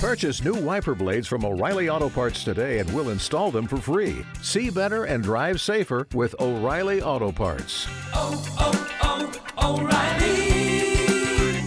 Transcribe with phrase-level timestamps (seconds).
[0.00, 4.24] Purchase new wiper blades from O'Reilly Auto Parts today and we'll install them for free.
[4.40, 7.86] See better and drive safer with O'Reilly Auto Parts.
[8.14, 11.66] oh, oh, oh O'Reilly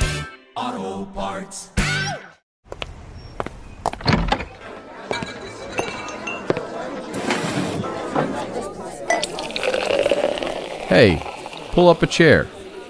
[0.55, 1.69] Auto Parts.
[10.87, 11.21] Hey,
[11.71, 12.47] pull up a chair.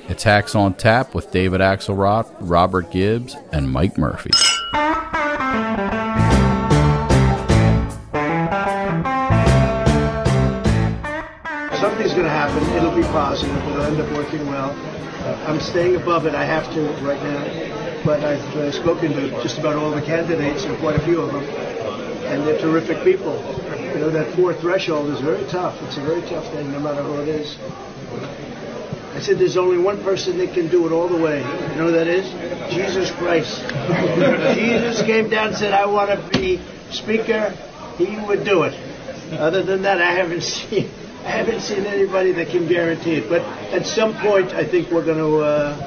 [0.08, 4.32] It's Hacks on Tap with David Axelrod, Robert Gibbs, and Mike Murphy.
[13.14, 13.56] Positive.
[13.68, 14.72] It'll end up working well.
[14.72, 16.34] Uh, I'm staying above it.
[16.34, 18.04] I have to right now.
[18.04, 21.32] But I've uh, spoken to just about all the candidates, and quite a few of
[21.32, 23.36] them, and they're terrific people.
[23.78, 25.80] You know, that fourth threshold is very tough.
[25.84, 27.56] It's a very tough thing, no matter who it is.
[29.16, 31.38] I said there's only one person that can do it all the way.
[31.38, 32.26] You know who that is?
[32.74, 33.62] Jesus Christ.
[34.58, 36.60] Jesus came down and said, I want to be
[36.90, 37.52] speaker.
[38.00, 38.74] He would do it.
[39.34, 40.90] Other than that, I haven't seen
[41.26, 43.30] I haven't seen anybody that can guarantee it.
[43.30, 45.78] But at some point, I think we're going to uh,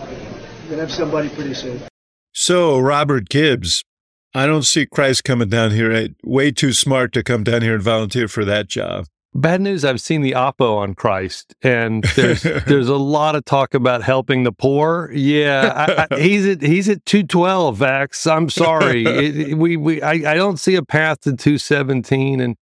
[0.67, 1.81] going to have somebody pretty soon.
[2.33, 3.83] So, Robert Gibbs,
[4.35, 6.09] I don't see Christ coming down here.
[6.25, 9.07] Way too smart to come down here and volunteer for that job.
[9.35, 9.85] Bad news.
[9.85, 14.45] I've seen the Oppo on Christ, and there's there's a lot of talk about helping
[14.45, 15.11] the poor.
[15.13, 17.79] Yeah, I, I, he's at he's at two twelve.
[17.79, 18.31] Vax.
[18.31, 19.05] I'm sorry.
[19.05, 22.57] It, it- we we I, I don't see a path to two seventeen, and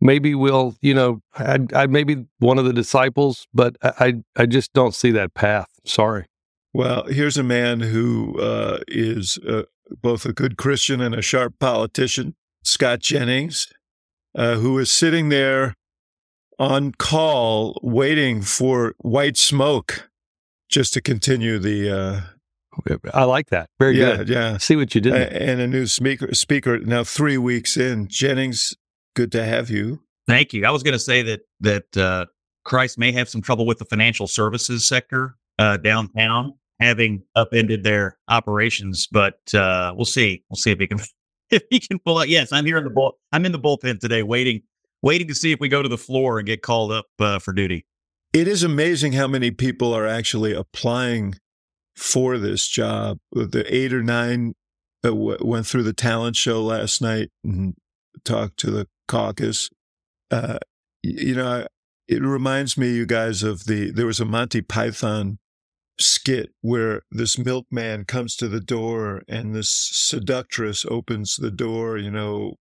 [0.00, 4.72] maybe we'll you know I I maybe one of the disciples, but I I, just
[4.72, 5.68] don't see that path.
[5.84, 6.26] Sorry.
[6.72, 9.62] Well, here's a man who uh, is uh,
[10.02, 13.68] both a good Christian and a sharp politician, Scott Jennings,
[14.34, 15.74] uh, who is sitting there
[16.58, 20.08] on call waiting for white smoke
[20.68, 21.90] just to continue the.
[21.90, 22.20] Uh,
[23.12, 23.70] I like that.
[23.80, 24.28] Very yeah, good.
[24.28, 24.56] yeah.
[24.58, 25.12] See what you did.
[25.12, 26.32] And a new speaker.
[26.32, 28.06] Speaker now three weeks in.
[28.06, 28.76] Jennings,
[29.18, 30.00] good to have you.
[30.28, 30.64] Thank you.
[30.64, 32.26] I was going to say that that uh,
[32.64, 38.16] Christ may have some trouble with the financial services sector uh, downtown, having upended their
[38.28, 40.44] operations, but uh, we'll see.
[40.48, 41.00] We'll see if he can
[41.50, 42.28] if he can pull out.
[42.28, 43.18] Yes, I'm here in the bull.
[43.32, 44.62] I'm in the bullpen today, waiting
[45.02, 47.52] waiting to see if we go to the floor and get called up uh, for
[47.52, 47.84] duty.
[48.32, 51.34] It is amazing how many people are actually applying
[51.96, 53.18] for this job.
[53.32, 54.54] The eight or nine
[55.02, 57.74] that w- went through the talent show last night and
[58.24, 59.68] talked to the caucus.
[60.30, 60.58] Uh,
[61.02, 61.66] you know,
[62.06, 65.38] it reminds me, you guys, of the there was a Monty Python
[65.98, 72.10] skit where this milkman comes to the door and this seductress opens the door, you
[72.10, 72.54] know,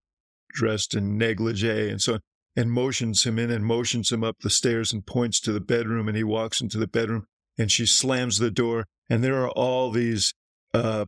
[0.53, 2.19] dressed in negligee and so on
[2.57, 6.07] and motions him in and motions him up the stairs and points to the bedroom
[6.07, 7.27] and he walks into the bedroom
[7.57, 10.33] and she slams the door and there are all these
[10.73, 11.05] uh,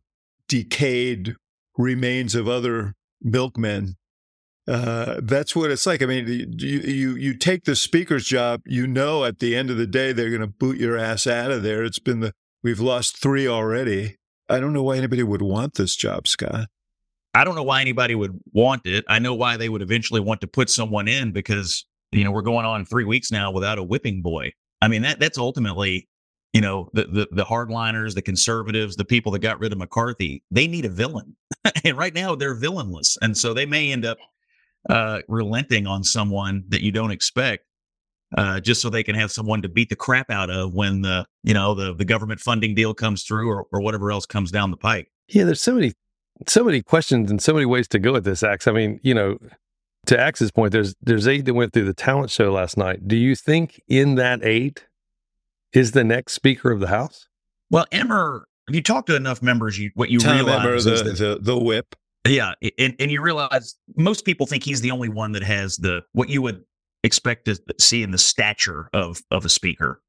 [0.47, 1.35] decayed
[1.75, 3.95] remains of other milkmen
[4.69, 6.03] uh, that's what it's like.
[6.03, 8.61] I mean, you, you you take the speaker's job.
[8.65, 11.49] You know, at the end of the day, they're going to boot your ass out
[11.49, 11.83] of there.
[11.83, 14.17] It's been the we've lost three already.
[14.47, 16.67] I don't know why anybody would want this job, Scott.
[17.33, 19.05] I don't know why anybody would want it.
[19.07, 22.43] I know why they would eventually want to put someone in because you know we're
[22.43, 24.51] going on three weeks now without a whipping boy.
[24.83, 26.07] I mean that that's ultimately
[26.53, 30.43] you know the the, the hardliners, the conservatives, the people that got rid of McCarthy.
[30.51, 31.35] They need a villain,
[31.83, 34.19] and right now they're villainless, and so they may end up
[34.87, 37.65] uh, relenting on someone that you don't expect.
[38.37, 41.25] Uh, just so they can have someone to beat the crap out of when the
[41.43, 44.69] you know the the government funding deal comes through or, or whatever else comes down
[44.69, 45.11] the pike.
[45.29, 45.93] Yeah, there's so many,
[46.47, 48.67] so many questions and so many ways to go with this, Axe.
[48.67, 49.39] I mean, you know,
[50.05, 53.07] to Axe's point, there's there's eight that went through the talent show last night.
[53.07, 54.85] Do you think in that eight
[55.73, 57.27] is the next Speaker of the House?
[57.71, 60.85] Well, Emmer, if you talk to enough members, you what you Tom realize Emmer, is
[60.85, 61.95] the, that, the the whip.
[62.27, 66.01] Yeah, and, and you realize most people think he's the only one that has the
[66.13, 66.63] what you would
[67.03, 70.01] expect to see in the stature of of a speaker.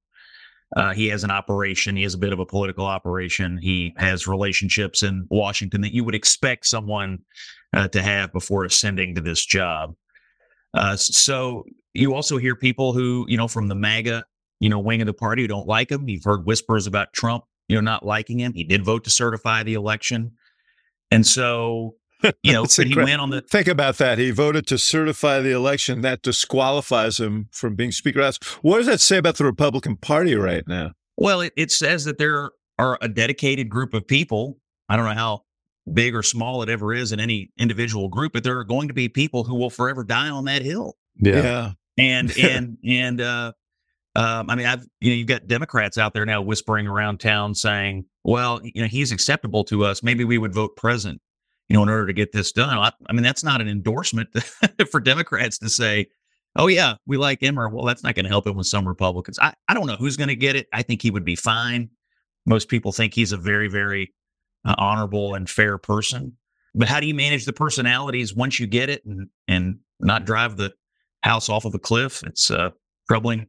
[0.76, 1.96] Uh, he has an operation.
[1.96, 3.58] He has a bit of a political operation.
[3.60, 7.18] He has relationships in Washington that you would expect someone
[7.72, 9.94] uh, to have before ascending to this job.
[10.72, 14.24] Uh, so you also hear people who, you know, from the MAGA,
[14.60, 16.08] you know, wing of the party who don't like him.
[16.08, 18.52] You've heard whispers about Trump, you know, not liking him.
[18.52, 20.32] He did vote to certify the election.
[21.10, 21.96] And so,
[22.42, 24.18] you know, That's could he incre- win on the Think about that.
[24.18, 26.00] He voted to certify the election.
[26.02, 28.58] That disqualifies him from being Speaker of the House.
[28.62, 30.92] What does that say about the Republican Party right now?
[31.16, 34.58] Well, it, it says that there are a dedicated group of people.
[34.88, 35.42] I don't know how
[35.92, 38.94] big or small it ever is in any individual group, but there are going to
[38.94, 40.96] be people who will forever die on that hill.
[41.16, 41.72] Yeah.
[41.98, 43.52] And and and uh,
[44.16, 47.54] um, I mean, I've you know you've got Democrats out there now whispering around town
[47.54, 50.02] saying, "Well, you know, he's acceptable to us.
[50.02, 51.20] Maybe we would vote present
[51.70, 52.76] you know, in order to get this done.
[52.76, 54.28] I, I mean, that's not an endorsement
[54.90, 56.08] for Democrats to say,
[56.56, 57.68] oh, yeah, we like Emmer.
[57.68, 59.38] Well, that's not going to help him with some Republicans.
[59.38, 60.66] I, I don't know who's going to get it.
[60.72, 61.88] I think he would be fine.
[62.44, 64.12] Most people think he's a very, very
[64.64, 66.36] uh, honorable and fair person.
[66.74, 70.56] But how do you manage the personalities once you get it and, and not drive
[70.56, 70.72] the
[71.22, 72.24] house off of a cliff?
[72.24, 72.70] It's uh,
[73.08, 73.46] troubling.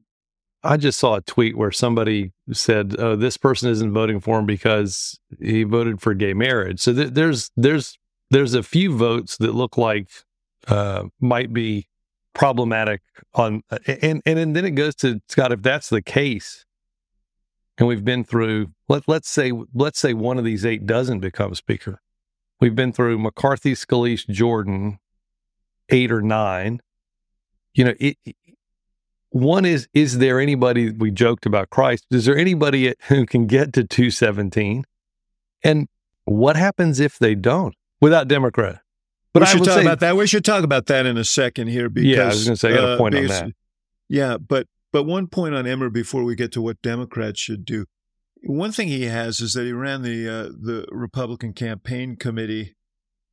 [0.63, 4.45] I just saw a tweet where somebody said, "Oh, this person isn't voting for him
[4.45, 7.97] because he voted for gay marriage." So th- there's there's
[8.31, 10.07] there's a few votes that look like
[10.67, 11.87] uh, might be
[12.33, 13.01] problematic
[13.33, 15.51] on, and, and and then it goes to Scott.
[15.51, 16.65] If that's the case,
[17.77, 21.53] and we've been through let let's say let's say one of these eight doesn't become
[21.55, 22.01] speaker,
[22.59, 24.97] we've been through McCarthy, Scalise, Jordan,
[25.89, 26.79] eight or nine.
[27.73, 28.17] You know, it,
[29.29, 32.05] one is is there anybody we joked about Christ?
[32.11, 34.85] Is there anybody who can get to 217?
[35.63, 35.87] And
[36.25, 38.79] what happens if they don't without Democrat?
[39.33, 40.17] But we should talk say, about that.
[40.17, 42.59] We should talk about that in a second here because yeah, I was going to
[42.59, 43.55] say I got a uh, point uh, because, on that.
[44.09, 47.85] Yeah, but but one point on Emmer before we get to what Democrats should do.
[48.43, 52.75] One thing he has is that he ran the uh, the Republican campaign committee,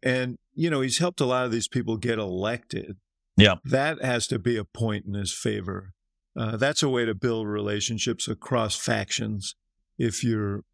[0.03, 2.97] and you know he's helped a lot of these people get elected.
[3.39, 3.55] Yeah.
[3.65, 5.95] That has to be a point in his favor.
[6.37, 9.55] Uh, that's a way to build relationships across factions
[9.97, 10.65] if you're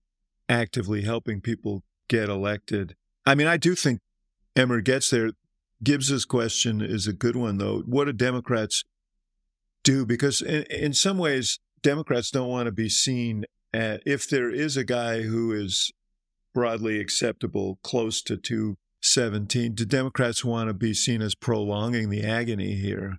[0.48, 2.96] actively helping people get elected.
[3.26, 4.00] I mean, I do think
[4.56, 5.30] Emmer gets there.
[5.82, 7.82] Gibbs's question is a good one, though.
[7.86, 8.84] What do Democrats
[9.82, 10.06] do?
[10.06, 14.76] Because in, in some ways, Democrats don't want to be seen at, if there is
[14.76, 15.92] a guy who is
[16.54, 22.74] broadly acceptable, close to 217, Do Democrats want to be seen as prolonging the agony
[22.74, 23.18] here?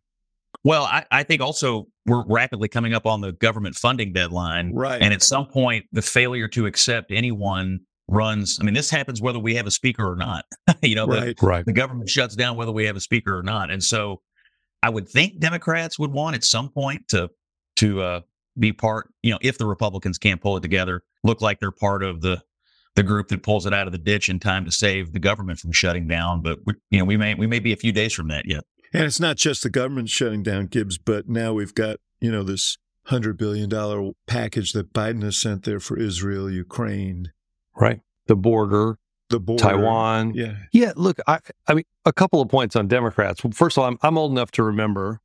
[0.63, 4.73] Well, I, I, think also we're rapidly coming up on the government funding deadline.
[4.73, 4.99] Right.
[4.99, 8.59] And at some point, the failure to accept anyone runs.
[8.59, 10.45] I mean, this happens whether we have a speaker or not.
[10.81, 11.37] you know, right.
[11.37, 11.65] The, right.
[11.65, 13.71] the government shuts down whether we have a speaker or not.
[13.71, 14.21] And so
[14.83, 17.29] I would think Democrats would want at some point to
[17.77, 18.21] to uh,
[18.57, 22.03] be part, you know, if the Republicans can't pull it together, look like they're part
[22.03, 22.41] of the
[22.95, 25.59] the group that pulls it out of the ditch in time to save the government
[25.59, 26.41] from shutting down.
[26.41, 28.63] But we, you know, we may we may be a few days from that yet.
[28.93, 32.43] And it's not just the government shutting down Gibbs, but now we've got you know
[32.43, 37.31] this hundred billion dollar package that Biden has sent there for Israel, Ukraine,
[37.75, 38.01] right?
[38.27, 38.97] The border,
[39.29, 40.33] the border, Taiwan.
[40.33, 40.93] Yeah, yeah.
[40.95, 43.41] Look, I, I mean, a couple of points on Democrats.
[43.53, 45.21] First of all, I'm, I'm old enough to remember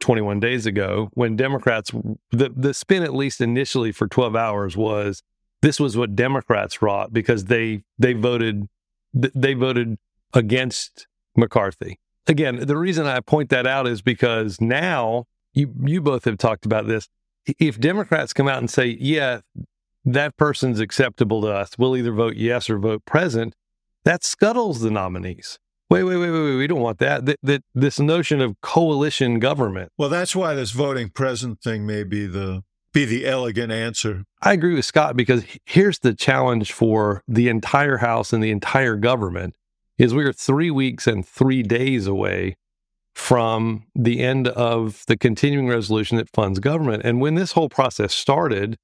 [0.00, 1.90] 21 days ago when Democrats,
[2.30, 5.22] the, the spin, at least initially for 12 hours, was
[5.62, 8.68] this was what Democrats wrought because they they voted
[9.14, 9.96] they voted
[10.34, 11.98] against McCarthy.
[12.26, 16.66] Again, the reason I point that out is because now you you both have talked
[16.66, 17.08] about this.
[17.58, 19.40] If Democrats come out and say, "Yeah,
[20.04, 21.70] that person's acceptable to us.
[21.78, 23.54] We'll either vote yes or vote present,"
[24.04, 25.58] that scuttles the nominees.
[25.90, 26.56] Wait, wait, wait, wait, wait.
[26.56, 27.26] We don't want that.
[27.26, 29.92] That, that this notion of coalition government.
[29.98, 32.62] Well, that's why this voting present thing may be the
[32.92, 34.24] be the elegant answer.
[34.40, 38.96] I agree with Scott because here's the challenge for the entire House and the entire
[38.96, 39.56] government
[39.98, 42.56] is we are three weeks and three days away
[43.14, 47.02] from the end of the continuing resolution that funds government.
[47.04, 48.76] And when this whole process started,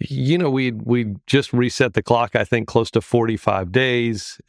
[0.00, 2.36] you know, we we just reset the clock.
[2.36, 4.40] I think close to forty five days.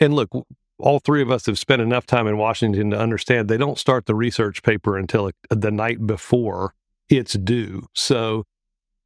[0.00, 0.30] And look,
[0.78, 4.06] all three of us have spent enough time in Washington to understand they don't start
[4.06, 6.74] the research paper until the night before
[7.08, 7.86] it's due.
[7.94, 8.44] So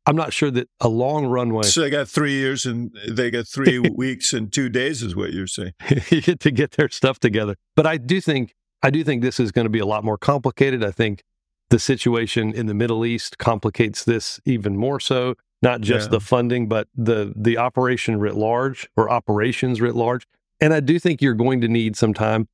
[0.06, 1.64] I'm not sure that a long runway.
[1.64, 5.32] So they got three years and they got three weeks and two days, is what
[5.32, 7.56] you're saying, to get their stuff together.
[7.75, 10.18] But I do think I do think this is going to be a lot more
[10.18, 10.85] complicated.
[10.85, 11.23] I think
[11.70, 15.35] the situation in the Middle East complicates this even more so.
[15.62, 16.10] Not just yeah.
[16.12, 20.26] the funding, but the the operation writ large or operations writ large.
[20.60, 22.48] And I do think you're going to need some time.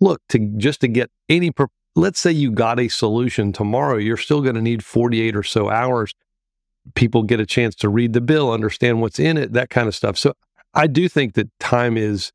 [0.00, 1.50] Look to just to get any
[1.96, 5.70] let's say you got a solution tomorrow, you're still going to need 48 or so
[5.70, 6.14] hours.
[6.94, 9.94] People get a chance to read the bill, understand what's in it, that kind of
[9.94, 10.18] stuff.
[10.18, 10.34] So
[10.74, 12.32] I do think that time is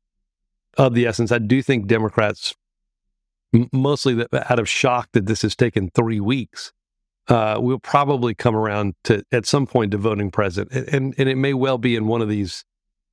[0.76, 1.30] of the essence.
[1.30, 2.54] I do think Democrats,
[3.72, 6.72] mostly out of shock that this has taken three weeks,
[7.30, 11.28] uh, will probably come around to at some point to voting president, and, and and
[11.28, 12.64] it may well be in one of these,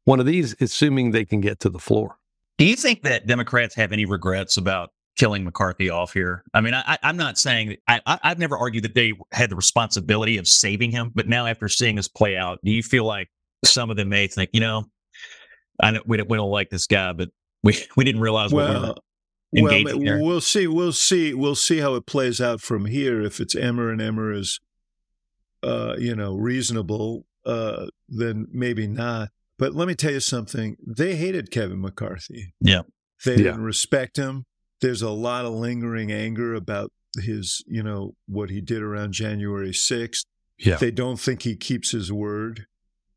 [0.05, 2.17] one of these, assuming they can get to the floor.
[2.57, 6.43] Do you think that Democrats have any regrets about killing McCarthy off here.
[6.53, 10.37] I mean, I, am not saying I, I've never argued that they had the responsibility
[10.37, 13.29] of saving him, but now after seeing this play out, do you feel like
[13.65, 14.85] some of them may think, you know,
[15.81, 17.29] I know we don't, we don't like this guy, but
[17.63, 18.97] we we didn't realize well,
[19.51, 22.85] we were engaging well, we'll see, we'll see, we'll see how it plays out from
[22.85, 23.21] here.
[23.21, 24.59] If it's Emmer and Emmer is,
[25.63, 29.29] uh, you know, reasonable, uh, then maybe not.
[29.57, 30.75] But let me tell you something.
[30.85, 32.53] They hated Kevin McCarthy.
[32.61, 32.81] Yeah.
[33.25, 33.43] They Yeah.
[33.43, 34.45] didn't respect him.
[34.81, 39.73] There's a lot of lingering anger about his, you know, what he did around January
[39.73, 40.25] 6th.
[40.59, 40.75] Yeah.
[40.77, 42.67] They don't think he keeps his word.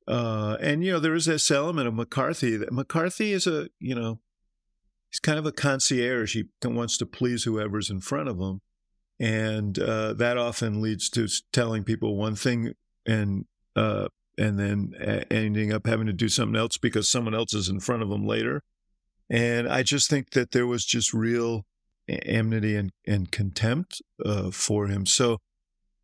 [0.08, 3.94] Uh, and, you know, there is this element of McCarthy that McCarthy is a, you
[3.94, 4.20] know,
[5.10, 6.34] he's kind of a concierge.
[6.34, 8.60] He wants to please whoever's in front of him.
[9.18, 12.72] And uh, that often leads to telling people one thing
[13.06, 13.44] and
[13.76, 14.94] uh, and then
[15.30, 18.26] ending up having to do something else because someone else is in front of them
[18.26, 18.62] later.
[19.28, 21.66] And I just think that there was just real
[22.08, 25.04] enmity and, and contempt uh, for him.
[25.04, 25.38] So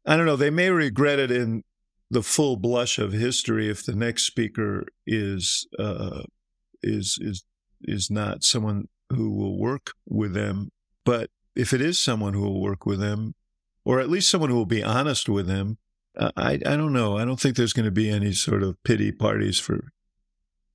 [0.05, 0.37] I don't know.
[0.37, 1.65] They may regret it in
[2.11, 6.23] the full blush of history if the next speaker is uh,
[6.83, 7.45] is is
[7.83, 10.71] is not someone who will work with them.
[11.05, 13.35] But if it is someone who will work with them,
[13.85, 15.79] or at least someone who will be honest with them,
[16.19, 17.19] I I don't know.
[17.19, 19.93] I don't think there's going to be any sort of pity parties for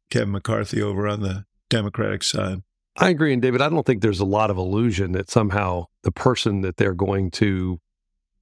[0.09, 2.61] Kevin McCarthy over on the Democratic side.
[2.97, 3.33] I agree.
[3.33, 6.77] And David, I don't think there's a lot of illusion that somehow the person that
[6.77, 7.79] they're going to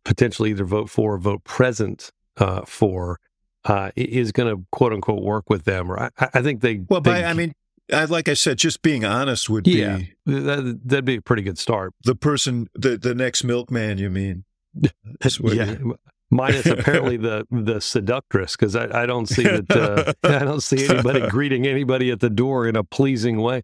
[0.04, 3.20] potentially either vote for or vote present uh, for
[3.66, 5.92] uh, is going to quote unquote work with them.
[5.92, 6.82] Or I, I think they.
[6.90, 7.54] Well, they, by, I mean,
[7.94, 9.98] I, like I said, just being honest would Yeah.
[9.98, 11.94] be that, that'd be a pretty good start.
[12.04, 13.98] the person, the the next milkman.
[13.98, 14.44] You mean?
[15.22, 15.72] That's what yeah.
[15.72, 15.98] you-
[16.32, 20.88] Minus apparently the the seductress, because I, I don't see that uh, I don't see
[20.88, 23.64] anybody greeting anybody at the door in a pleasing way.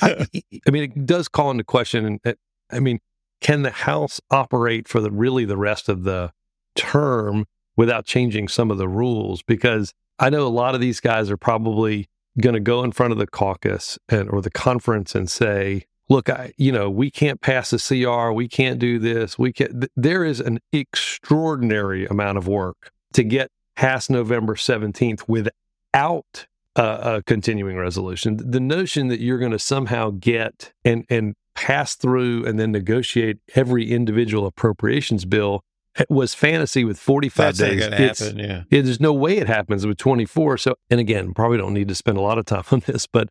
[0.00, 0.26] I,
[0.66, 2.18] I mean, it does call into question.
[2.24, 2.32] uh,
[2.72, 3.00] I mean,
[3.42, 6.32] can the House operate for the really the rest of the
[6.76, 7.44] term
[7.76, 9.42] without changing some of the rules?
[9.42, 12.08] Because I know a lot of these guys are probably
[12.40, 16.28] going to go in front of the caucus and or the conference and say, "Look,
[16.30, 18.32] I, you know, we can't pass a CR.
[18.32, 19.38] We can't do this.
[19.38, 25.28] We can't." th- There is an extraordinary amount of work to get past November seventeenth
[25.28, 28.36] without uh, a continuing resolution.
[28.38, 33.38] The notion that you're going to somehow get and and pass through and then negotiate
[33.56, 35.64] every individual appropriations bill
[36.08, 37.78] was fantasy with 45 That's days.
[37.80, 38.38] going to It's- happen.
[38.38, 38.62] Yeah.
[38.70, 40.58] yeah, there's no way it happens with 24.
[40.58, 43.28] So, and again, probably don't need to spend a lot of time on this, but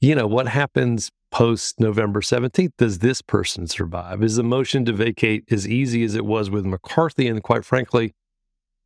[0.00, 2.72] you know, what happens post November 17th?
[2.76, 4.22] Does this person survive?
[4.22, 7.26] Is the motion to vacate as easy as it was with McCarthy?
[7.28, 8.14] And quite frankly,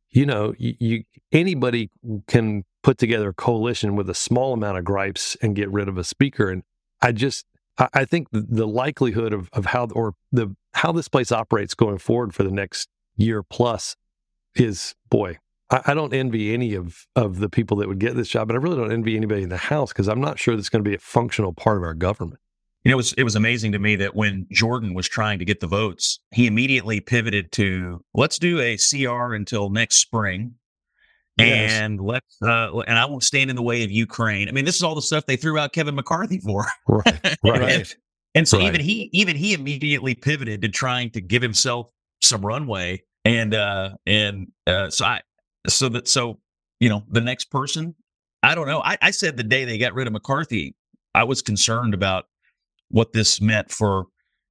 [0.09, 1.89] you know, you, you anybody
[2.27, 5.97] can put together a coalition with a small amount of gripes and get rid of
[5.97, 6.49] a speaker.
[6.49, 6.63] And
[7.01, 7.45] I just,
[7.77, 11.73] I, I think the, the likelihood of, of how, or the, how this place operates
[11.75, 12.87] going forward for the next
[13.21, 13.95] year plus
[14.55, 15.37] is boy,
[15.69, 18.55] I, I don't envy any of of the people that would get this job, but
[18.55, 20.89] I really don't envy anybody in the House because I'm not sure that's going to
[20.89, 22.39] be a functional part of our government.
[22.83, 25.45] You know, it was it was amazing to me that when Jordan was trying to
[25.45, 30.55] get the votes, he immediately pivoted to let's do a CR until next spring,
[31.37, 31.71] Yes.
[31.71, 34.49] and let's uh, and I won't stand in the way of Ukraine.
[34.49, 36.65] I mean, this is all the stuff they threw out Kevin McCarthy for.
[36.87, 37.95] Right, Right.
[38.33, 38.67] And so Right.
[38.67, 43.03] even he even he immediately pivoted to trying to give himself some runway.
[43.25, 45.21] And uh and uh so I
[45.67, 46.39] so that so
[46.79, 47.95] you know the next person
[48.43, 48.81] I don't know.
[48.83, 50.75] I, I said the day they got rid of McCarthy,
[51.13, 52.25] I was concerned about
[52.89, 54.05] what this meant for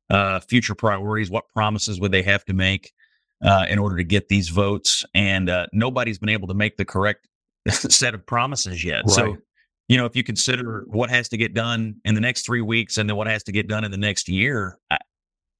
[0.09, 2.93] uh future priorities, what promises would they have to make
[3.45, 5.05] uh in order to get these votes.
[5.15, 7.29] And uh nobody's been able to make the correct
[7.69, 9.09] set of promises yet.
[9.11, 9.37] So
[9.91, 12.97] you know, if you consider what has to get done in the next three weeks
[12.97, 14.99] and then what has to get done in the next year, I,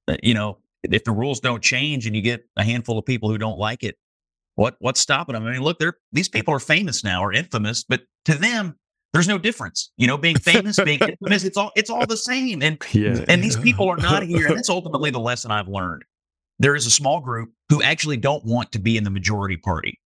[0.07, 3.29] uh, you know, if the rules don't change and you get a handful of people
[3.29, 3.97] who don't like it,
[4.55, 5.45] what what's stopping them?
[5.45, 8.77] I mean, look, they're these people are famous now or infamous, but to them,
[9.13, 9.91] there's no difference.
[9.97, 12.61] You know, being famous, being infamous, it's all it's all the same.
[12.61, 13.23] And Yeah.
[13.27, 14.47] and these people are not here.
[14.47, 16.03] And that's ultimately the lesson I've learned.
[16.59, 19.99] There is a small group who actually don't want to be in the majority party.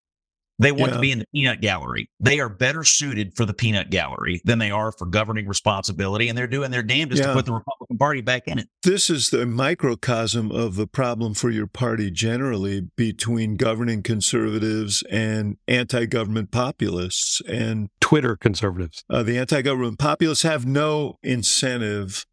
[0.58, 0.96] They want Yeah.
[0.96, 2.10] to be in the peanut gallery.
[2.20, 6.30] They are better suited for the peanut gallery than they are for governing responsibility.
[6.30, 7.28] And they're doing their damnedest Yeah.
[7.30, 8.70] to put the Republican Party back in it.
[8.84, 15.58] This is the microcosm of the problem for your party generally between governing conservatives and
[15.68, 17.42] anti government populists.
[17.48, 19.04] And Twitter conservatives.
[19.10, 22.26] uh, the anti government populists have no incentive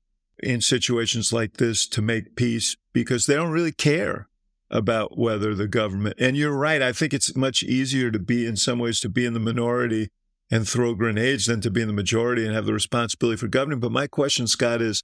[0.43, 4.29] in situations like this to make peace because they don't really care
[4.73, 6.17] about whether the government.
[6.19, 6.83] And you're right.
[6.83, 10.09] I think it's much easier to be, in some ways, to be in the minority
[10.51, 13.81] and throw grenades than to be in the majority and have the responsibility for governing.
[13.81, 15.03] But my question, Scott, is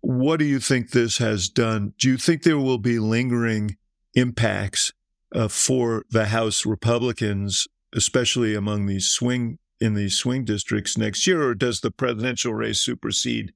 [0.00, 1.92] what do you think this has done?
[1.98, 3.76] Do you think there will be lingering
[4.14, 4.92] impacts
[5.34, 11.42] uh, for the House Republicans, especially among these swing in these swing districts next year,
[11.42, 13.52] or does the presidential race supersede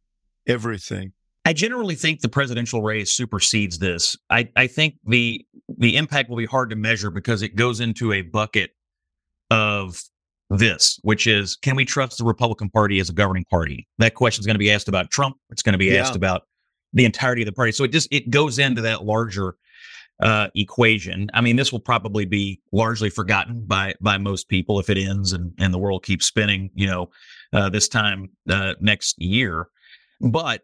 [0.46, 1.12] everything?
[1.46, 4.16] I generally think the presidential race supersedes this.
[4.30, 5.44] I, I think the
[5.78, 8.70] the impact will be hard to measure because it goes into a bucket
[9.50, 10.02] of
[10.50, 13.86] this, which is can we trust the Republican Party as a governing party?
[13.98, 15.36] That question is going to be asked about Trump.
[15.50, 16.00] It's going to be Yeah.
[16.00, 16.42] asked about
[16.92, 17.72] the entirety of the party.
[17.72, 19.56] So it just it goes into that larger
[20.20, 21.28] uh, equation.
[21.34, 25.32] I mean, this will probably be largely forgotten by by most people if it ends
[25.32, 26.70] and and the world keeps spinning.
[26.74, 27.10] You know,
[27.52, 29.68] uh, this time uh, next year,
[30.20, 30.62] but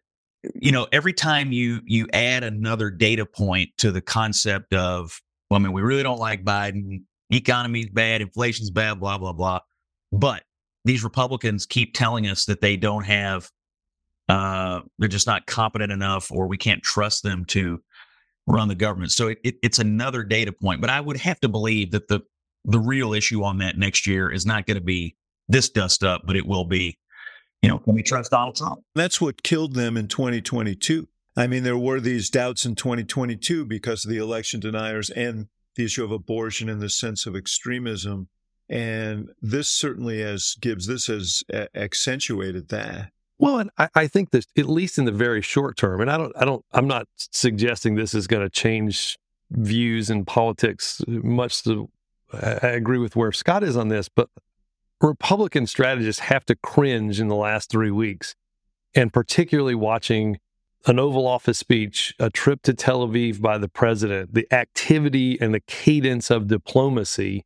[0.55, 5.21] you know, every time you you add another data point to the concept of,
[5.51, 9.61] well, I mean, we really don't like Biden, economy's bad, inflation's bad, blah blah blah,
[10.11, 10.43] but
[10.85, 13.51] these Republicans keep telling us that they don't have,
[14.29, 17.81] uh, they're just not competent enough, or we can't trust them to
[18.49, 19.13] run the government.
[19.13, 20.81] So it, it, it's another data point.
[20.81, 22.21] But I would have to believe that the
[22.65, 25.17] the real issue on that next year is not going to be
[25.49, 26.99] this dust up, but it will be,
[27.63, 28.81] you know, can we trust Donald Trump?
[28.95, 31.09] That's what killed them in 2022.
[31.37, 35.85] I mean, there were these doubts in 2022 because of the election deniers and the
[35.85, 38.29] issue of abortion and the sense of extremism.
[38.69, 41.43] And this certainly, as Gibbs, this has
[41.75, 43.11] accentuated that.
[43.39, 46.17] Well, and I, I think that at least in the very short term, and I
[46.17, 49.19] don't, I don't, I'm not suggesting this is going to change
[49.51, 51.63] views in politics much.
[51.65, 51.91] To,
[52.33, 54.29] I I agree with where Scott is on this, but
[55.03, 58.35] Republican strategists have to cringe in the last three weeks,
[58.95, 60.39] and particularly watching
[60.87, 65.53] an Oval Office speech, a trip to Tel Aviv by the president, the activity and
[65.53, 67.45] the cadence of diplomacy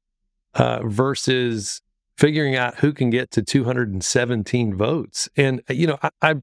[0.55, 1.83] uh, versus
[2.17, 5.29] figuring out who can get to 217 votes.
[5.37, 6.35] And you know, I, I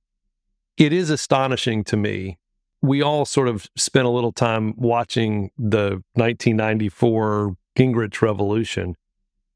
[0.78, 2.38] it is astonishing to me.
[2.82, 8.96] We all sort of spent a little time watching the 1994 Gingrich Revolution,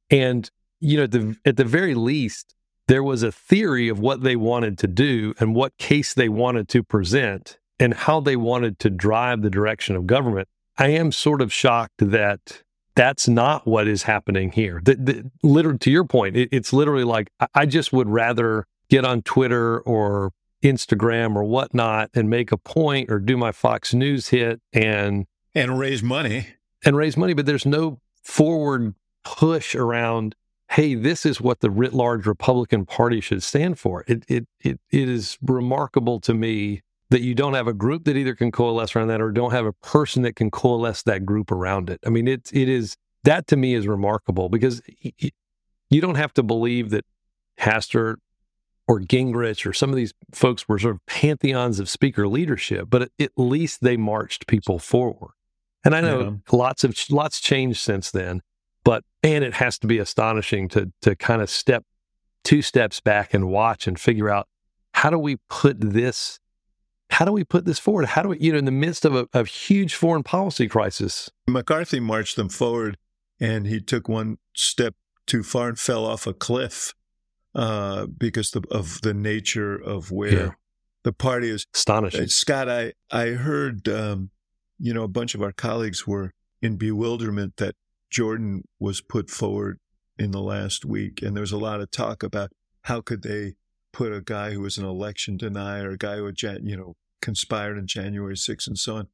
[0.10, 2.56] and you know, the, at the very least,
[2.88, 6.70] there was a theory of what they wanted to do and what case they wanted
[6.70, 10.48] to present and how they wanted to drive the direction of government.
[10.78, 12.64] I am sort of shocked that
[12.96, 14.82] that's not what is happening here.
[14.84, 18.66] The, the, literally, to your point, it, it's literally like I, I just would rather
[18.90, 20.32] get on Twitter or
[20.64, 25.78] Instagram or whatnot and make a point or do my Fox News hit and And
[25.78, 26.48] raise money.
[26.86, 30.36] and raise money, but there's no forward push around.
[30.70, 34.04] Hey, this is what the writ large Republican Party should stand for.
[34.08, 38.18] It it it, it is remarkable to me that you don't have a group that
[38.18, 41.52] either can coalesce around that or don't have a person that can coalesce that group
[41.52, 42.00] around it.
[42.06, 44.82] I mean, it it is that to me is remarkable because
[45.90, 47.06] you don't have to believe that
[47.60, 48.18] Hastert
[48.88, 53.10] or Gingrich or some of these folks were sort of pantheons of speaker leadership, but
[53.20, 55.32] at, least they marched people forward.
[55.84, 58.42] And I know lots of lots changed since then,
[59.28, 61.84] and it has to be astonishing to to kind of step
[62.44, 64.48] two steps back and watch and figure out
[64.94, 66.40] how do we put this
[67.10, 68.06] how do we put this forward?
[68.06, 71.30] How do we, you know, in the midst of a, a huge foreign policy crisis?
[71.48, 72.98] McCarthy marched them forward,
[73.40, 74.94] and he took one step
[75.26, 76.94] too far and fell off a cliff
[77.56, 80.50] uh, because the, of the nature of where Yeah.
[81.04, 81.66] the party is.
[81.74, 82.24] Astonishing.
[82.24, 84.32] Uh, Scott, I I heard, um,
[84.78, 87.76] you know, a bunch of our colleagues were in bewilderment that
[88.10, 89.80] Jordan was put forward
[90.18, 92.52] in the last week, and there was a lot of talk about
[92.84, 93.54] how could they
[93.92, 97.78] put a guy who was an election denier, a guy who had, you know, conspired
[97.78, 99.08] in January 6th and so on.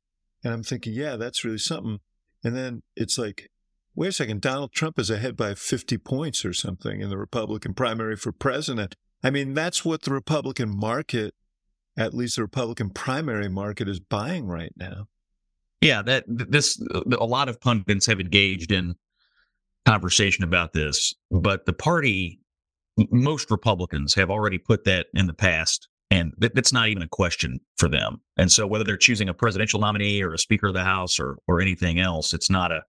[0.44, 2.00] And I'm thinking, yeah, that's really something.
[2.44, 3.50] And then it's like,
[3.96, 7.74] wait a second, Donald Trump is ahead by 50 points or something in the Republican
[7.74, 8.96] primary for president.
[9.24, 11.34] I mean, that's what the Republican market,
[11.98, 15.08] at least the Republican primary market, is buying right now.
[15.84, 16.82] Yeah, that this
[17.20, 18.96] a lot of pundits have engaged in
[19.86, 22.40] conversation about this, but the party,
[23.12, 27.08] most Republicans have already put that in the past, and th- that's not even a
[27.08, 28.22] question for them.
[28.38, 31.38] And so, whether they're choosing a presidential nominee or a Speaker of the House or
[31.48, 32.84] or anything else, it's not a,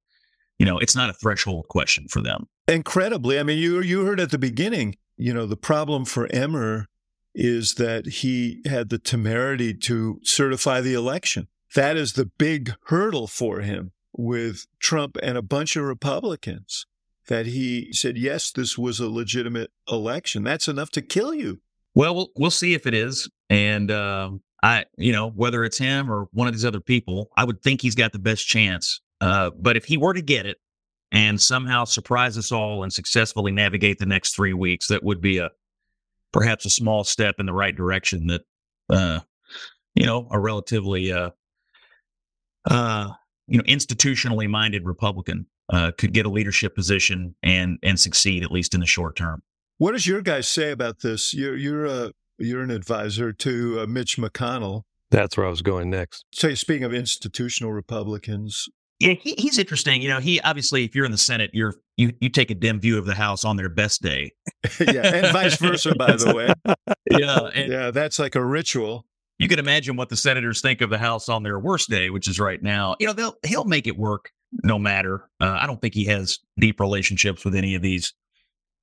[0.58, 2.46] you know, it's not a threshold question for them.
[2.68, 6.86] Incredibly, I mean, you you heard at the beginning, you know, the problem for Emmer
[7.34, 11.48] is that he had the temerity to certify the election.
[11.74, 16.86] That is the big hurdle for him with Trump and a bunch of Republicans.
[17.28, 20.44] That he said, yes, this was a legitimate election.
[20.44, 21.60] That's enough to kill you.
[21.94, 26.10] Well, we'll we'll see if it is, and um, I, you know, whether it's him
[26.10, 29.00] or one of these other people, I would think he's got the best chance.
[29.20, 30.58] Uh, but if he were to get it
[31.12, 35.38] and somehow surprise us all and successfully navigate the next three weeks, that would be
[35.38, 35.50] a
[36.32, 38.26] perhaps a small step in the right direction.
[38.26, 38.42] That,
[38.90, 39.20] uh,
[39.94, 41.12] you know, a relatively,
[42.70, 43.12] uh, uh,
[43.46, 48.50] you know, institutionally minded Republican uh, could get a leadership position and and succeed at
[48.50, 49.42] least in the short term.
[49.78, 51.34] What does your guys say about this?
[51.34, 54.82] You're you're a you're an advisor to uh, Mitch McConnell.
[55.10, 56.24] That's where I was going next.
[56.32, 60.02] So speaking of institutional Republicans, Yeah, he, he's interesting.
[60.02, 62.80] You know, he obviously, if you're in the Senate, you're you you take a dim
[62.80, 64.32] view of the House on their best day.
[64.80, 66.74] yeah, and vice versa, by the way.
[67.10, 69.06] Yeah, and Yeah, that's like a ritual.
[69.38, 72.28] You can imagine what the senators think of the House on their worst day, which
[72.28, 72.96] is right now.
[73.00, 74.30] You know, they'll he'll make it work
[74.62, 75.28] no matter.
[75.40, 78.14] Uh, I don't think he has deep relationships with any of these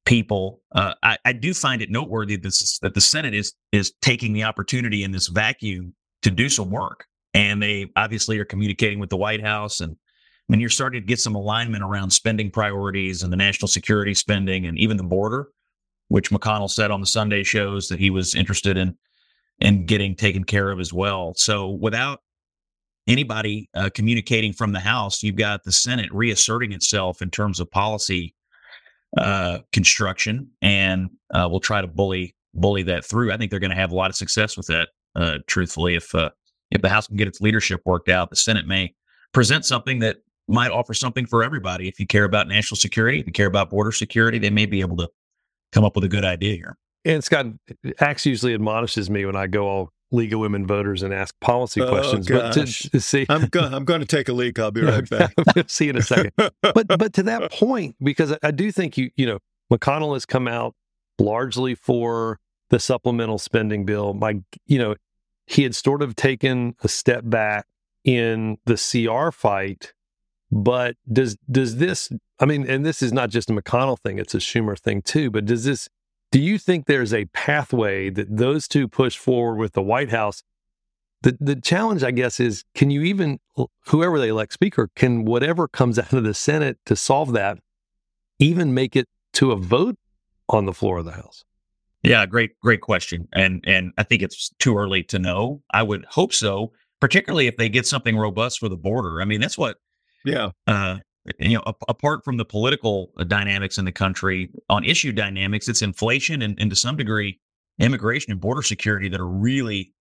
[0.05, 0.61] people.
[0.73, 4.33] Uh, I, I do find it noteworthy that this, that the Senate is is taking
[4.33, 9.09] the opportunity in this vacuum to do some work, and they obviously are communicating with
[9.09, 9.95] the White House and.
[10.49, 14.13] I mean, you're starting to get some alignment around spending priorities and the national security
[14.13, 15.47] spending and even the border,
[16.09, 18.97] which McConnell said on the Sunday shows that he was interested in
[19.61, 21.33] and getting taken care of as well.
[21.35, 22.21] So without
[23.07, 27.69] anybody uh, communicating from the House, you've got the Senate reasserting itself in terms of
[27.71, 28.35] policy
[29.17, 33.31] uh, construction, and uh, we'll try to bully bully that through.
[33.31, 34.89] I think they're going to have a lot of success with that.
[35.15, 36.29] Uh, truthfully, if uh,
[36.71, 38.93] if the House can get its leadership worked out, the Senate may
[39.33, 41.87] present something that might offer something for everybody.
[41.87, 44.81] If you care about national security, if you care about border security, they may be
[44.81, 45.09] able to
[45.71, 46.77] come up with a good idea here.
[47.03, 47.47] And Scott,
[47.99, 51.81] Axe usually admonishes me when I go all League of Women Voters and ask policy
[51.81, 52.27] Oh, questions.
[52.27, 53.73] But to, to see, I'm going.
[53.73, 54.59] I'm going to take a leak.
[54.59, 55.33] I'll be right back.
[55.67, 56.33] see in a second.
[56.35, 59.39] But but to that point, because I, I do think you you know
[59.71, 60.75] McConnell has come out
[61.17, 64.13] largely for the supplemental spending bill.
[64.13, 64.95] My you know
[65.45, 67.65] he had sort of taken a step back
[68.03, 69.93] in the CR fight,
[70.51, 72.11] but does does this?
[72.39, 75.31] I mean, and this is not just a McConnell thing; it's a Schumer thing too.
[75.31, 75.87] But does this?
[76.31, 80.43] Do you think there's a pathway that those two push forward with the White House?
[81.23, 83.39] The the challenge, I guess, is can you even
[83.87, 87.59] whoever they elect speaker can whatever comes out of the Senate to solve that
[88.39, 89.97] even make it to a vote
[90.49, 91.43] on the floor of the House?
[92.03, 93.27] Yeah, great, great question.
[93.33, 95.61] And and I think it's too early to know.
[95.71, 99.21] I would hope so, particularly if they get something robust for the border.
[99.21, 99.77] I mean, that's what
[100.25, 100.51] Yeah.
[100.65, 100.99] uh,
[101.39, 101.63] you know.
[101.65, 106.41] a- apart from the political uh, dynamics in the country, on issue dynamics, it's inflation
[106.41, 107.39] and, and to some degree
[107.79, 109.93] immigration and border security that are really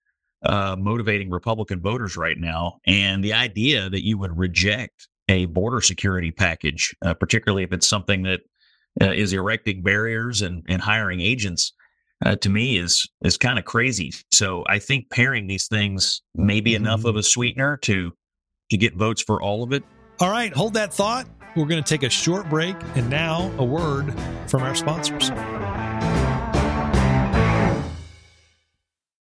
[0.45, 2.79] uh, motivating Republican voters right now.
[2.87, 7.89] And the idea that you would reject a border security package, uh, particularly if it's
[7.89, 8.41] something that
[9.01, 11.73] uh, is erecting barriers and, and hiring agents,
[12.25, 14.13] uh, to me is is kind of crazy.
[14.31, 18.13] So I think pairing these things may be enough of a sweetener to
[18.71, 19.85] to get votes for all of it.
[20.21, 21.27] All right, hold that thought.
[21.57, 24.15] We're going to take a short break and now a word
[24.47, 25.31] from our sponsors.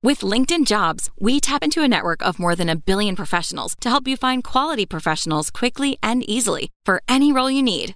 [0.01, 3.89] With LinkedIn Jobs, we tap into a network of more than a billion professionals to
[3.89, 7.95] help you find quality professionals quickly and easily for any role you need.